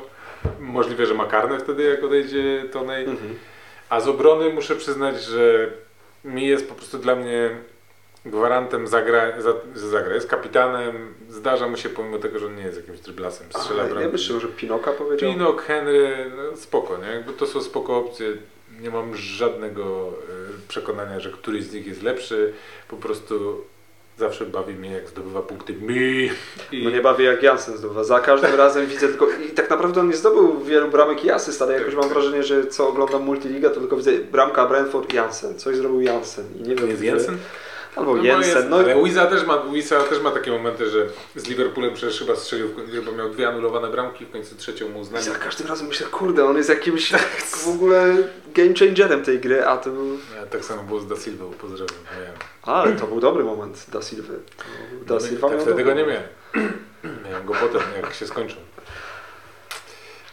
[0.59, 3.05] Możliwe, że ma karne wtedy, jak odejdzie Tonej.
[3.05, 3.35] Mhm.
[3.89, 5.69] A z obrony muszę przyznać, że
[6.23, 7.49] mi jest po prostu dla mnie
[8.25, 10.15] gwarantem zagra, za, zagra.
[10.15, 13.47] Jest kapitanem, zdarza mu się pomimo tego, że on nie jest jakimś dryblasem.
[13.49, 14.11] Strzela Ale ja bramki.
[14.11, 15.31] myślę, że Pinoka powiedział.
[15.33, 17.07] Pinok, Henry, no spoko, nie?
[17.07, 18.33] Jakby to są spoko opcje.
[18.81, 22.53] Nie mam żadnego y, przekonania, że któryś z nich jest lepszy.
[22.87, 23.61] Po prostu
[24.17, 26.29] zawsze bawi mnie, jak zdobywa punkty mi.
[26.71, 28.03] I No nie bawię jak Jansen zdobywa.
[28.03, 29.27] Za każdym razem widzę tylko...
[29.29, 32.67] I tak naprawdę on nie zdobył wielu bramek i asyst, ale jakoś mam wrażenie, że
[32.67, 35.59] co oglądam Multiliga, to tylko widzę bramka Brentford Jansen.
[35.59, 36.45] Coś zrobił Jansen.
[36.59, 37.37] I nie wiem, jest Jensen?
[37.95, 38.55] Albo No, Jensen.
[38.55, 42.19] jest, No, ale Wiza też, ma, Wiza też ma takie momenty, że z Liverpoolem przecież
[42.19, 42.69] chyba strzelił,
[43.17, 45.25] miał dwie anulowane bramki, w końcu trzecią mu uznali.
[45.25, 47.11] za każdym razem myślę, kurde, on jest jakimś
[47.47, 48.15] w ogóle
[48.55, 50.17] game changerem tej gry, a to był...
[50.35, 51.95] Ja, tak samo było z Da Silva, pozdrawiam.
[52.15, 52.35] Miałem.
[52.63, 54.33] Ale to był dobry moment Da Silva.
[55.05, 56.23] Da Silva tak, miał wtedy go nie miałem.
[57.29, 58.57] Miałem go potem, jak się skończył.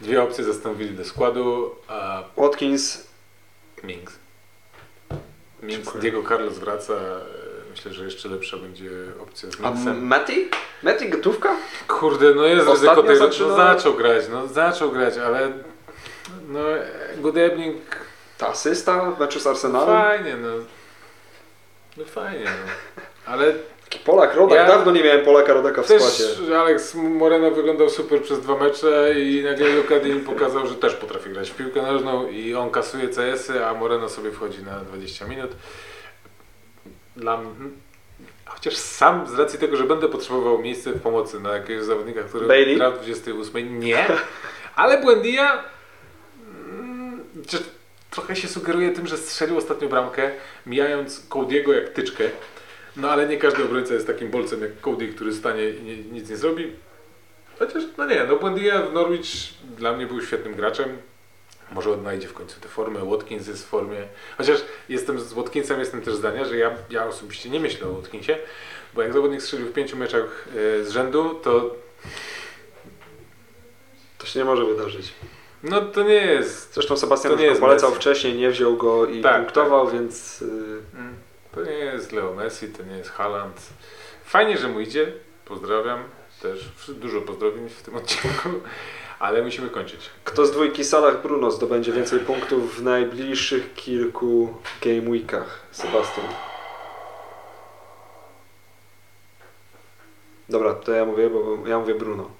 [0.00, 3.06] Dwie opcje zastąpili do składu, a Watkins,
[3.84, 4.18] Mings.
[5.62, 6.00] Mings, Dziękuję.
[6.02, 6.94] Diego Carlos wraca.
[7.70, 8.90] Myślę, że jeszcze lepsza będzie
[9.22, 10.06] opcja z a Mingsem.
[10.06, 10.48] Matty?
[10.82, 11.56] Matty gotówka?
[11.88, 15.52] Kurde, no jest Ostatnio ryzyko tego, zaczyna- no zaczął grać, no zaczął grać, ale
[16.48, 16.60] no
[17.18, 17.76] Godebnik
[18.38, 19.88] Ta asysta w meczu z Arsenalem?
[20.02, 20.48] fajnie, no.
[21.96, 22.72] No fajnie, no.
[23.26, 23.52] Ale
[23.84, 26.58] Taki Polak Rodak, Ja- dawno nie miałem Polaka Rodaka w też składzie.
[26.60, 31.50] Alex Moreno wyglądał super przez dwa mecze i nagle Lukadin pokazał, że też potrafi grać
[31.50, 35.50] w piłkę nożną i on kasuje CS-y, a Moreno sobie wchodzi na 20 minut.
[37.20, 37.50] Dla mnie,
[38.46, 42.46] chociaż sam z racji tego, że będę potrzebował miejsca w pomocy na jakiegoś zawodnika, który
[42.46, 42.76] Bailey?
[42.76, 44.06] gra w 28, nie,
[44.76, 45.64] ale Buendia
[46.46, 47.24] mm,
[48.10, 50.30] trochę się sugeruje tym, że strzelił ostatnio bramkę,
[50.66, 52.24] mijając Cody'ego jak tyczkę.
[52.96, 56.30] No ale nie każdy obrońca jest takim bolcem jak Cody, który stanie i nie, nic
[56.30, 56.72] nie zrobi.
[57.58, 59.26] Chociaż, no nie, no Buendia w Norwich
[59.76, 60.98] dla mnie był świetnym graczem.
[61.72, 63.10] Może odnajdzie w końcu tę formę.
[63.10, 63.96] Watkins jest w formie.
[64.38, 68.38] Chociaż jestem z Watkinsem, jestem też zdania, że ja, ja osobiście nie myślę o Watkinsie,
[68.94, 70.48] bo jak zawodnik strzelił w pięciu meczach
[70.80, 71.74] e, z rzędu, to
[74.18, 75.12] To się nie może wydarzyć.
[75.62, 78.00] no to nie jest Zresztą Sebastian To nie jest polecał Messi.
[78.00, 80.42] wcześniej, nie wziął go i Tak, punktował, więc...
[80.42, 80.46] y,
[80.94, 81.14] Mm,
[81.54, 83.60] To nie jest Leo Messi, to nie jest Haaland.
[84.24, 85.12] Fajnie, że mu idzie.
[85.44, 86.04] Pozdrawiam.
[86.42, 88.48] Też dużo pozdrowień w tym odcinku,
[89.20, 90.10] ale musimy kończyć.
[90.24, 95.60] Kto z dwójki Salah Bruno zdobędzie więcej punktów w najbliższych kilku game weekach?
[95.70, 96.26] Sebastian.
[100.48, 102.30] Dobra, to ja mówię, bo ja mówię Bruno.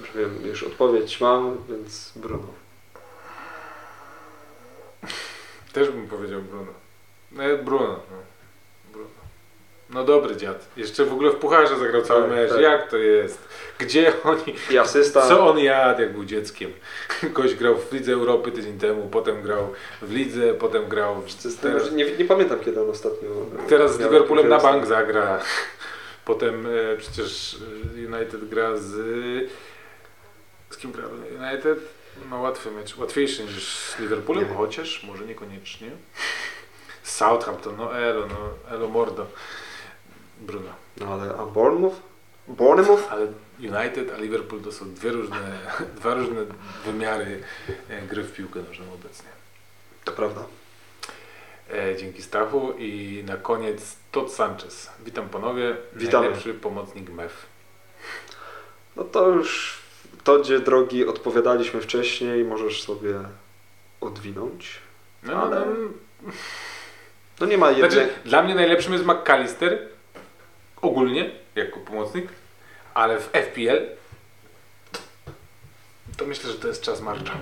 [0.00, 2.48] Już wiem, już odpowiedź mam, więc Bruno.
[5.72, 6.72] Też bym powiedział Bruno.
[7.32, 7.86] No, Bruno.
[7.86, 8.35] No.
[9.90, 10.68] No dobry dziad.
[10.76, 12.50] Jeszcze w ogóle w pucharze zagrał cały Tak, mecz.
[12.50, 12.60] tak.
[12.60, 13.48] Jak to jest?
[13.78, 14.54] Gdzie oni...
[14.70, 15.28] I asysta.
[15.28, 16.72] Co on jadł, jak był dzieckiem?
[17.34, 19.72] Gość grał w Lidze Europy tydzień temu, potem grał
[20.02, 21.60] w Lidze, potem grał w...
[21.60, 21.92] Teraz...
[21.92, 23.28] Nie, nie pamiętam kiedy on ostatnio.
[23.68, 25.40] teraz z Liverpoolem na bank zagra.
[26.24, 27.56] Potem e, przecież
[27.96, 28.92] e, United gra z...
[30.70, 31.78] Z kim gra United?
[32.28, 35.90] Ma łatwy mecz, łatwiejszy niż z Liverpoolem, chociaż może niekoniecznie.
[37.02, 39.26] Southampton, no elo, no elo mordo.
[40.40, 40.70] Bruno.
[41.00, 41.96] No ale a Bournemouth?
[42.48, 43.12] Bournemouth?
[43.12, 43.26] Ale
[43.60, 45.58] United, a Liverpool to są dwie różne,
[46.00, 46.40] dwa różne
[46.84, 47.42] wymiary
[47.88, 49.28] e, gry w piłkę nożną obecnie.
[50.04, 50.44] To prawda.
[51.72, 54.90] E, dzięki Stachu i na koniec Todd Sanchez.
[55.04, 55.76] Witam panowie.
[55.94, 56.24] Witamy.
[56.26, 57.46] Najlepszy pomocnik MEF.
[58.96, 59.78] No to już
[60.24, 63.14] to, gdzie drogi odpowiadaliśmy wcześniej, możesz sobie
[64.00, 64.78] odwinąć.
[65.22, 65.60] No, Ale-
[66.22, 66.30] no,
[67.40, 67.90] No nie ma jednej...
[67.90, 69.88] znaczy, dla mnie najlepszym jest McAllister.
[70.86, 72.28] Ogólnie, jako pomocnik.
[72.94, 73.86] Ale w FPL
[76.16, 77.32] to myślę, że to jest czas Marcza.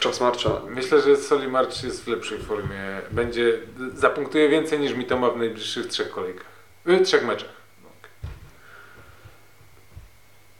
[0.00, 0.60] Czas marcza.
[0.68, 3.00] Myślę, że Soli March jest w lepszej formie.
[3.10, 3.58] Będzie,
[3.94, 6.46] zapunktuje więcej niż Mitoma w najbliższych trzech kolejkach.
[6.88, 7.48] Y, trzech meczach.
[7.82, 7.90] No.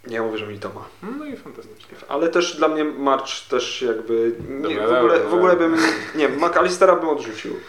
[0.06, 0.84] Nie mówię, że mi to ma.
[1.18, 1.98] no i fantastycznie.
[2.08, 4.32] Ale też dla mnie March też jakby...
[4.48, 5.76] Nie, Dobra, w, ogóle, dobra, w ogóle bym...
[6.14, 7.60] Nie, McAllistera bym odrzucił.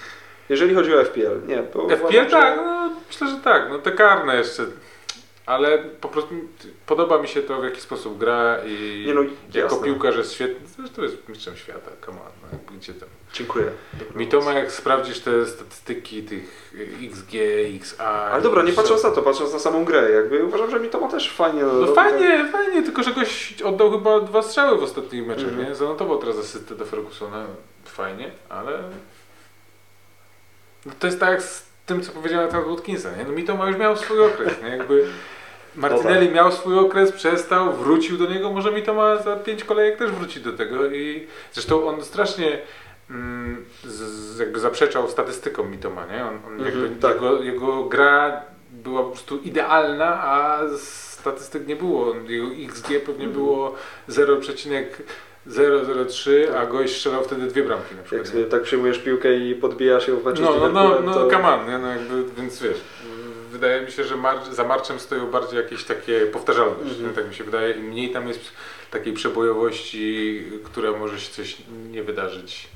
[0.50, 1.48] Jeżeli chodzi o FPL.
[1.48, 1.64] Nie,
[1.98, 3.70] FPL tak, no, myślę, że tak.
[3.70, 4.66] No te karne jeszcze.
[5.46, 6.36] Ale po prostu
[6.86, 9.22] podoba mi się to, w jaki sposób gra i Nie no,
[9.54, 10.68] jako piłkarz jest świetny.
[10.68, 13.10] Zresztą jest mistrzem świata, come on, no, gdzie tam.
[13.34, 13.66] Dziękuję.
[13.94, 14.16] Dobra.
[14.16, 16.74] Mitoma, jak sprawdzisz te statystyki tych
[17.04, 17.34] XG,
[17.82, 18.04] XA...
[18.06, 21.00] Ale dobra, nie patrząc na to, patrząc na samą grę, jakby uważam, że mi to
[21.00, 21.62] ma też fajnie.
[21.64, 25.68] No fajnie, fajnie, tylko że goś oddał chyba dwa strzały w ostatnich meczach, Mhm.
[25.68, 25.76] nie?
[25.76, 27.46] Zanotował teraz asystę do Fergusona,
[27.86, 28.84] fajnie, ale...
[30.86, 33.24] No to jest tak z tym, co powiedziałem na temat Watkinsa, nie?
[33.24, 34.70] No Mitoma już miał swój okres, nie?
[34.70, 35.06] Jakby
[35.76, 40.42] Martinelli miał swój okres, przestał, wrócił do niego, może Mitoma za pięć kolejek też wróci
[40.42, 42.60] do tego i zresztą on strasznie
[43.10, 46.26] mm, z, z, jakby zaprzeczał statystykom Mitoma, nie?
[46.26, 47.14] On, on Mhm, jakby, tak.
[47.14, 52.16] jego, jego gra była po prostu idealna, a statystyk nie było.
[52.28, 53.76] Jego XG pewnie było
[55.48, 58.28] 0,003, a gość strzelał wtedy dwie bramki na Jak przykład.
[58.28, 58.46] sobie nie?
[58.50, 61.30] tak przyjmujesz piłkę i podbijasz ją w meczu z No, no, no, no to...
[61.30, 61.78] come on, nie?
[61.78, 62.78] No jakby, więc wiesz,
[63.52, 67.08] wydaje mi się, że mar- za marczem stoją bardziej jakieś takie powtarzalność, Mhm.
[67.10, 67.14] nie?
[67.16, 68.42] tak mi się wydaje, i mniej tam jest
[68.92, 71.58] takiej przebojowości, która może się coś
[71.92, 72.68] nie wydarzyć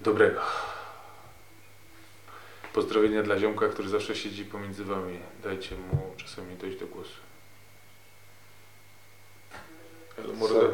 [0.00, 0.40] dobrego.
[2.72, 5.18] Pozdrowienia dla ziomka, który zawsze siedzi pomiędzy wami.
[5.44, 7.10] Dajcie mu czasami dojść do głosu.
[10.16, 10.70] To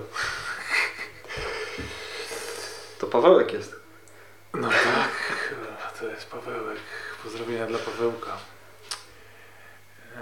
[3.15, 3.77] Pawełek jest.
[4.55, 5.11] No tak,
[6.01, 6.79] to jest Pawełek.
[7.23, 8.37] Pozdrowienia dla Pawełka.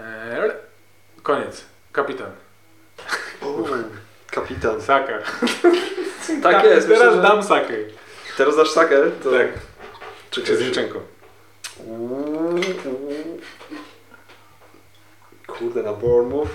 [0.01, 0.51] Eee,
[1.23, 1.65] koniec.
[1.91, 2.31] Kapitan.
[4.31, 4.81] Kapitan.
[4.81, 5.13] Saka.
[6.43, 6.87] Tak jest.
[6.87, 7.73] Teraz myślę, że- dam Sakę.
[8.37, 9.11] Teraz dasz sakę?
[9.23, 9.31] To...
[9.31, 9.47] Tak.
[10.31, 10.99] Czy Zinchenko.
[15.47, 16.49] Kurde, na Bournemouth.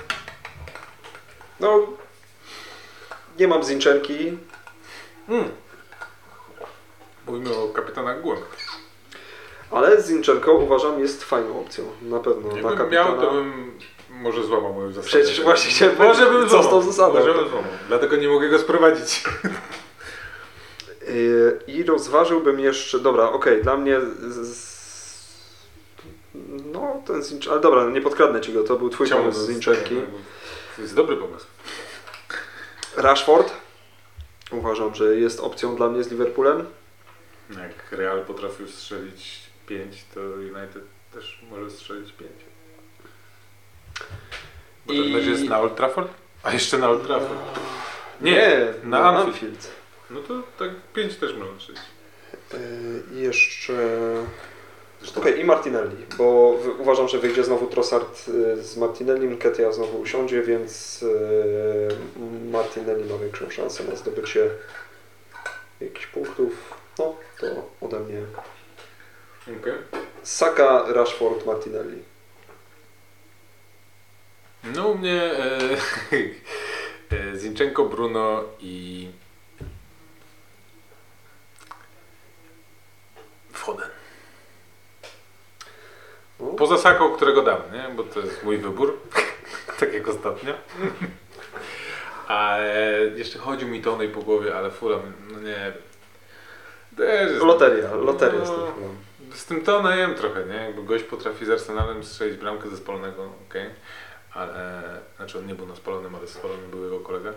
[1.61, 1.87] No,
[3.39, 4.39] nie mam Zinchenki.
[5.29, 5.51] Mm.
[7.29, 8.41] Mówimy o kapitanach głęb.
[9.71, 11.85] Ale Zinchenko uważam jest fajną opcją.
[12.03, 12.49] Na pewno.
[12.49, 13.11] na Jakbym kapitana.
[13.11, 13.73] miał, to bym
[14.11, 15.09] może złamał moją zasadę.
[15.09, 16.83] Przecież właśnie chciałem Może bym złamał.
[16.83, 17.15] zasadą.
[17.15, 17.71] Może bym złamał.
[17.89, 19.25] Dlatego nie mogę go sprowadzić.
[21.09, 24.79] Yy, I rozważyłbym jeszcze, dobra, okej, dla mnie z, z,
[26.73, 29.47] no ten Zinchenko, ale dobra, nie podkradnę Ci go, to był Twój Czemu pomysł z
[29.47, 29.97] Zinchenki.
[30.77, 31.47] To jest dobry pomysł.
[32.97, 33.53] Rashford,
[34.53, 36.67] uważam, że jest opcją dla mnie z Liverpoolem.
[37.51, 40.83] Jak Real potrafił strzelić 5, to United
[41.15, 42.31] też może strzelić 5.
[44.87, 46.11] Bo I- ten mecz jest na Old Trafford?
[46.43, 47.41] A jeszcze na Old Trafford.
[48.21, 49.29] Nie, Nie, na na Anfield.
[49.35, 49.71] Anfield.
[50.11, 51.83] No to tak 5 też można strzelić.
[52.53, 52.59] Yy,
[53.19, 53.75] I jeszcze...
[55.17, 60.01] Okej, i Martinelli, bo w- uważam, że wyjdzie znowu Trossard y, z Martinelli, Nketiah znowu
[60.01, 61.89] usiądzie, więc y,
[62.51, 64.51] Martinelli ma większą szansę na zdobycie
[65.81, 66.75] jakichś punktów.
[66.99, 67.47] No, to
[67.81, 68.23] ode mnie.
[69.61, 69.79] Okay.
[70.23, 72.03] Saka, Rashford, Martinelli.
[74.65, 75.59] No u mnie e,
[77.33, 79.09] e, Zinchenko, Bruno i
[83.53, 83.89] Foden.
[86.41, 87.95] No, Poza Saką, którego dam, nie?
[87.97, 88.99] bo to jest mój wybór,
[89.81, 90.55] tak jak ostatnio.
[92.29, 95.73] Ale jeszcze chodzi mi Tony po głowie, ale Fulham, no nie
[96.99, 98.65] też jest, loteria, loteria no, z tym.
[99.35, 100.55] Z tym Tonem trochę, nie?
[100.55, 103.67] Jakby gość potrafi z Arsenalem strzelić bramkę ze spalonego, okej.
[104.35, 104.83] Ale,
[105.17, 107.33] znaczy on nie był na spalonym, ale spalony był jego kolega.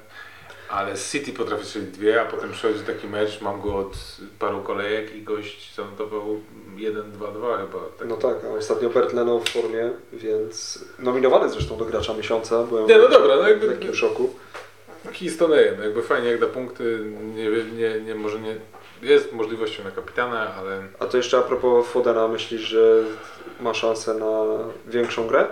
[0.69, 3.97] Ale City potrafi strzelić dwie, a potem przychodzi taki mecz, mam go od
[4.39, 6.39] paru kolejek i gość zanotował
[6.77, 7.79] 1-2-2 chyba.
[7.99, 8.07] Tak.
[8.07, 12.63] No tak, a ostatnio Bert Leno w formie, więc nominowany zresztą do gracza miesiąca.
[12.63, 14.29] Byłem Nie, no dobra, no jakby- w lekkim szoku.
[15.03, 16.99] Taki Stonejem, no jakby fajnie jak da punkty,
[17.35, 18.55] nie, wiem, nie, nie, może nie,
[19.01, 23.03] jest możliwością na kapitana, ale A to jeszcze a propos Fodena, myślisz, że
[23.59, 24.41] ma szansę na
[24.87, 25.47] większą grę?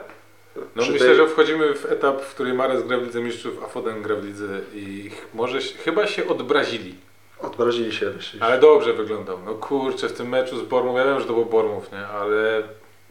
[0.76, 3.64] no Przy myślę, tej- że wchodzimy w etap, w którym Mares gra w Lidze Mistrzów,
[3.64, 6.96] a Foden gra w Lidze i może, chyba się odbrazili.
[7.42, 8.42] Odbrazili się, myślisz?
[8.44, 9.38] Ale dobrze wyglądał.
[9.46, 12.08] No kurczę, w tym meczu z Bormów, ja wiem, że to był Bormów, nie?
[12.08, 12.64] Ale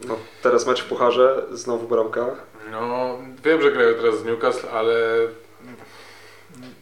[0.08, 2.26] No, teraz mecz w Pucharze, znowu bramka.
[2.70, 4.94] no wiem, że grają teraz z Newcastle, ale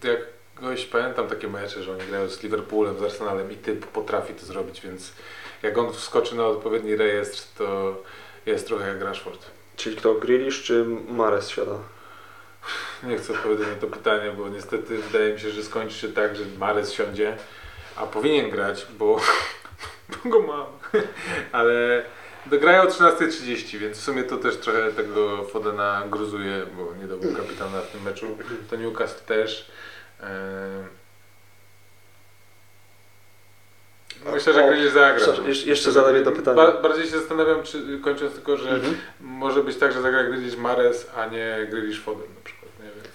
[0.05, 0.19] jak
[0.61, 4.47] goś pamiętam takie mecze, że oni grają z Liverpoolem, z Arsenalem i typ potrafi to
[4.47, 5.13] zrobić, więc
[5.63, 7.97] jak on wskoczy na odpowiedni rejestr, to
[8.47, 9.47] jest trochę jak Rashford.
[9.77, 11.79] Czyli kto, Grealish czy Mares siada?
[13.03, 16.37] Nie chcę odpowiedzieć na to pytanie, bo niestety wydaje mi się, że skończy się tak,
[16.37, 17.37] że Mares siądzie,
[17.97, 19.21] a powinien grać, bo,
[20.25, 20.67] bo go mam.
[21.53, 22.05] Ale
[22.47, 27.37] dograją o 13.30, więc w sumie to też trochę tego Fodena gruzuje, bo nie dałbym
[27.37, 28.39] kapitana w tym meczu.
[28.71, 29.71] To Newcastle też.
[34.33, 35.27] Myślę, że ktoś zagra.
[35.67, 36.57] jeszcze- zadam jedno pytanie.
[36.57, 38.97] Ba- bardziej się zastanawiam, czy kończąc tylko, że Mhm.
[39.21, 42.73] może być tak, że zagra Grealish Mares, a nie Grealish Foden na przykład.
[42.79, 43.13] Nie wiem.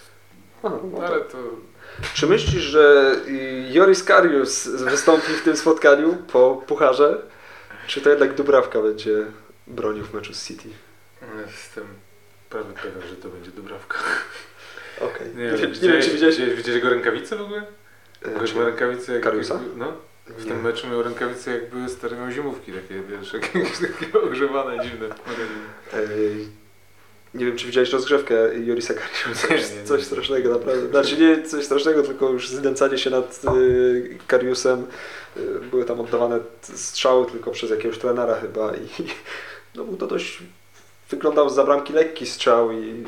[0.64, 1.38] Aha, no Ale to
[2.14, 3.16] Czy myślisz, że
[3.72, 7.22] Joris Karius wystąpi w tym spotkaniu po Pucharze?
[7.88, 9.26] Czy to jednak Dubrawka będzie
[9.68, 10.70] bronił w meczu z City?
[11.48, 11.88] jestem
[12.50, 13.98] prawie pewien, że to będzie Dubrawka.
[14.98, 15.28] Okej.
[15.36, 16.10] Nie, Nie, wiem, nie wiem, czy widziałeś...
[16.10, 17.64] widziałeś, widziałeś jego rękawice w ogóle?
[18.40, 19.24] Gość ma rękawice jak...
[19.24, 19.60] Kariusa?
[19.78, 19.94] No.
[20.28, 20.52] W Nie.
[20.52, 25.08] tym meczu miał rękawice jak były stare miał zimówki takie, wiesz, jakieś takie ogrzewane, dziwne.
[25.94, 26.48] Ej,
[27.34, 29.30] Nie wiem, czy widziałeś rozgrzewkę Jorisa Kariusa.
[29.30, 29.84] Nie, Coś, nie, nie.
[29.84, 30.90] coś strasznego naprawdę.
[30.90, 34.86] Znaczy nie coś strasznego, tylko już znęcanie się nad y, Kariusem.
[35.38, 38.88] Y, były tam oddawane t- strzały tylko przez jakiegoś trenera chyba i
[39.76, 40.40] no, był to dość...
[41.10, 43.04] Wyglądał z bramki lekki strzał i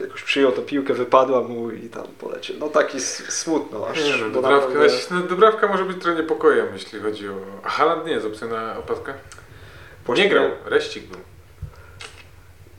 [0.00, 2.56] jakoś przyjął tę piłkę, wypadła mu i tam poleciał.
[2.60, 4.04] No taki smutno aż.
[4.04, 7.32] Nie, no, Dubrawka, naprawdę- no, Dubrawka może być trochę niepokojem, jeśli chodzi o...
[7.62, 9.14] A Haaland nie jest opcją na opaskę?
[10.08, 11.20] Nie grał, reścik był.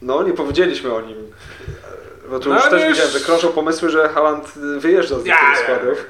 [0.01, 1.17] No, nie powiedzieliśmy o nim.
[2.29, 5.37] Bo tu No, już też już- widziałem, że krążą pomysły, że Haaland wyjeżdża z Ja,
[5.37, 6.05] tych składów.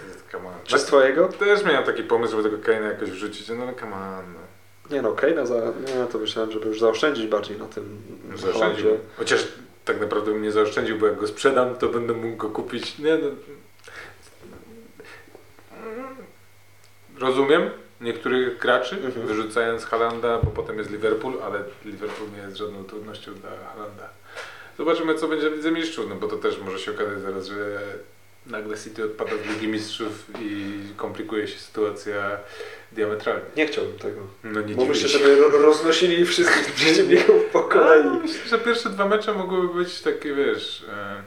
[0.64, 1.28] Czy z twojego?
[1.28, 4.34] Też miałem taki pomysł, żeby tego Kane'a jakoś wrzucić, no ale come on.
[4.34, 4.96] No.
[4.96, 5.56] Nie no, Kane'a za...
[5.56, 8.02] Nie, to myślałem, żeby już zaoszczędzić bardziej na tym
[8.36, 8.98] Zaoszczędził.
[9.18, 9.48] Chociaż
[9.88, 13.00] tak naprawdę bym nie zaoszczędził, bo jak go sprzedam, to będę mógł go kupić.
[13.00, 13.28] Nie, no.
[17.20, 17.70] Rozumiem
[18.02, 19.28] niektórych graczy, Mhm.
[19.28, 24.10] wyrzucając Halanda, bo potem jest Liverpool, ale Liverpool nie jest żadną trudnością dla Halanda.
[24.78, 27.82] Zobaczymy, co będzie w Lidze Mistrzów, no bo to też może się okazać zaraz, że
[28.50, 32.38] nagle City odpada z Ligi Mistrzów i komplikuje się sytuacja
[32.92, 33.46] diametralnie.
[33.58, 34.22] Nie chciałbym tego.
[34.44, 38.10] No nie Bo myślę, żeby roznosili wszystkich przeciwników po kolei.
[38.22, 41.24] myślę, że pierwsze dwa mecze mogłyby być takie, wiesz, e,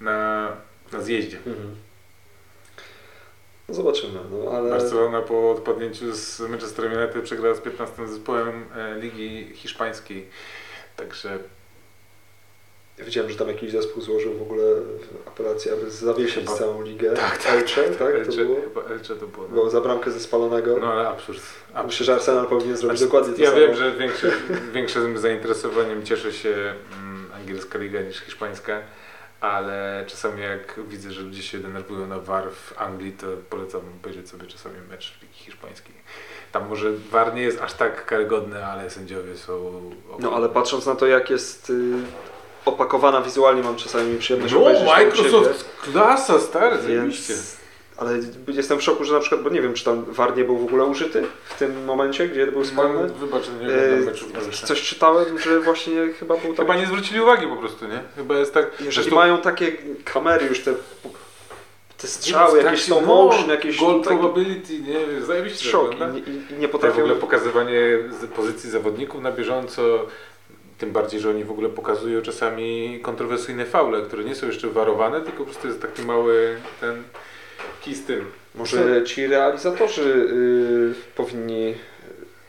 [0.00, 0.48] na,
[0.92, 1.36] na zjeździe.
[1.36, 1.76] Mhm.
[3.68, 4.70] No zobaczymy, no ale...
[4.70, 10.26] Barcelona po odpadnięciu z Manchester United przegrała z 15 zespołem e, Ligi Hiszpańskiej.
[10.96, 11.38] Także
[13.00, 14.62] Ja Wiedziałem, że tam jakiś zespół złożył w ogóle
[15.26, 17.10] apelację, aby zawiesić Chyba- całą ligę.
[17.12, 17.98] Tak, tak, Elche, tak?
[17.98, 18.60] To Elche, było?
[18.60, 19.48] chyba Elche to było.
[19.48, 20.76] Bo za bramkę ze spalonego.
[20.80, 21.38] No ale absurd.
[21.68, 21.86] absurd.
[21.86, 23.60] Myślę, że Arsenal powinien zrobić Znaczy, dokładnie to Ja samo.
[23.60, 24.32] wiem, że większe,
[24.72, 28.80] większym zainteresowaniem cieszy się mm, angielska liga niż hiszpańska,
[29.40, 34.28] ale czasami jak widzę, że ludzie się denerwują na VAR w Anglii, to polecam obejrzeć
[34.28, 35.94] sobie czasami mecz ligi hiszpańskiej.
[36.52, 39.82] Tam może VAR nie jest aż tak karygodny, ale sędziowie są...
[40.18, 41.74] No ale patrząc na to, jak jest y,
[42.70, 47.34] opakowana wizualnie, mam czasami przyjemność No, obejrzeć Microsoft klasa, stary, zajebiście.
[47.96, 48.18] Ale
[48.48, 50.64] jestem w szoku, że na przykład, bo nie wiem, czy tam VAR nie był w
[50.64, 53.08] ogóle użyty w tym momencie, gdzie był No, spalony.
[53.08, 53.96] wybacz, nie E,
[54.34, 54.66] na życie.
[54.66, 56.66] Coś czytałem, że właśnie chyba był tam...
[56.66, 58.00] Chyba nie zwrócili uwagi po prostu, nie?
[58.16, 58.66] Chyba jest tak...
[58.78, 59.72] Jeżeli Zresztą- mają takie
[60.04, 60.74] kamery już, te,
[61.98, 63.80] te strzały, Nie, jakieś tak, slow no, motion, jakieś...
[63.80, 65.22] Goal taki probability, nie?
[65.22, 66.98] Zajebiście Szok i, i, nie Tak w potrafią...
[67.02, 67.80] ogóle pokazywanie
[68.36, 70.06] pozycji zawodników na bieżąco,
[70.80, 75.20] tym bardziej, że oni w ogóle pokazują czasami kontrowersyjne faule, które nie są jeszcze warowane,
[75.20, 77.02] tylko po prostu jest taki mały ten
[77.82, 78.24] kij z tym.
[78.54, 81.74] Może ci realizatorzy y, powinni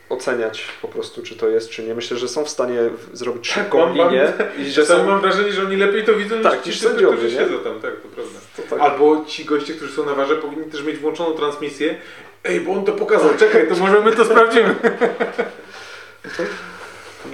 [0.08, 1.94] oceniać po prostu, czy to jest, czy nie.
[1.94, 2.78] Myślę, że są w stanie
[3.12, 4.32] zrobić szybką mam- mam- linię
[4.66, 5.06] i że są...
[5.06, 7.40] mam wrażenie, że oni lepiej to widzą Tak, niż ci, sędziowie, którzy nie?
[7.42, 8.38] siedzą tam, tak, to prawda.
[8.56, 11.96] To tak, Albo ci goście, którzy są na warze, powinni też mieć włączoną transmisję.
[12.44, 14.74] Ej, bo on to pokazał, czekaj, to może my to sprawdzimy.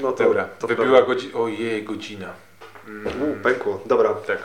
[0.02, 1.38] no to, Dobra, to wybiła godzina.
[1.38, 2.32] Ojej, godzina.
[2.88, 3.80] Mm, U, pękło.
[3.86, 4.14] Dobra.
[4.14, 4.38] tak.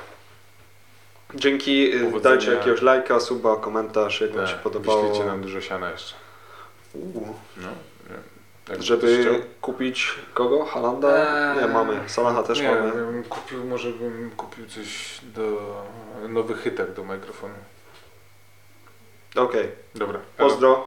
[1.35, 1.95] Dzięki.
[1.95, 2.35] y, Powodzenia.
[2.35, 4.61] Dajcie jakiegoś lajka, suba, komentarz, jak wam się tak.
[4.63, 5.01] podobało.
[5.01, 6.15] Wyślijcie nam dużo siana jeszcze.
[6.93, 7.25] U,
[7.57, 7.67] No,
[8.65, 10.65] ktoś Żeby kupić kogo?
[10.65, 11.07] Halanda?
[11.53, 11.99] Eee, Nie, mamy.
[12.07, 12.91] Salaha też nie, mamy.
[12.91, 15.43] bym kupił, może bym kupił coś do
[16.29, 17.53] nowych hytek do mikrofonu.
[19.35, 19.71] Okej.
[19.95, 20.19] Dobra.
[20.37, 20.85] Pozdro.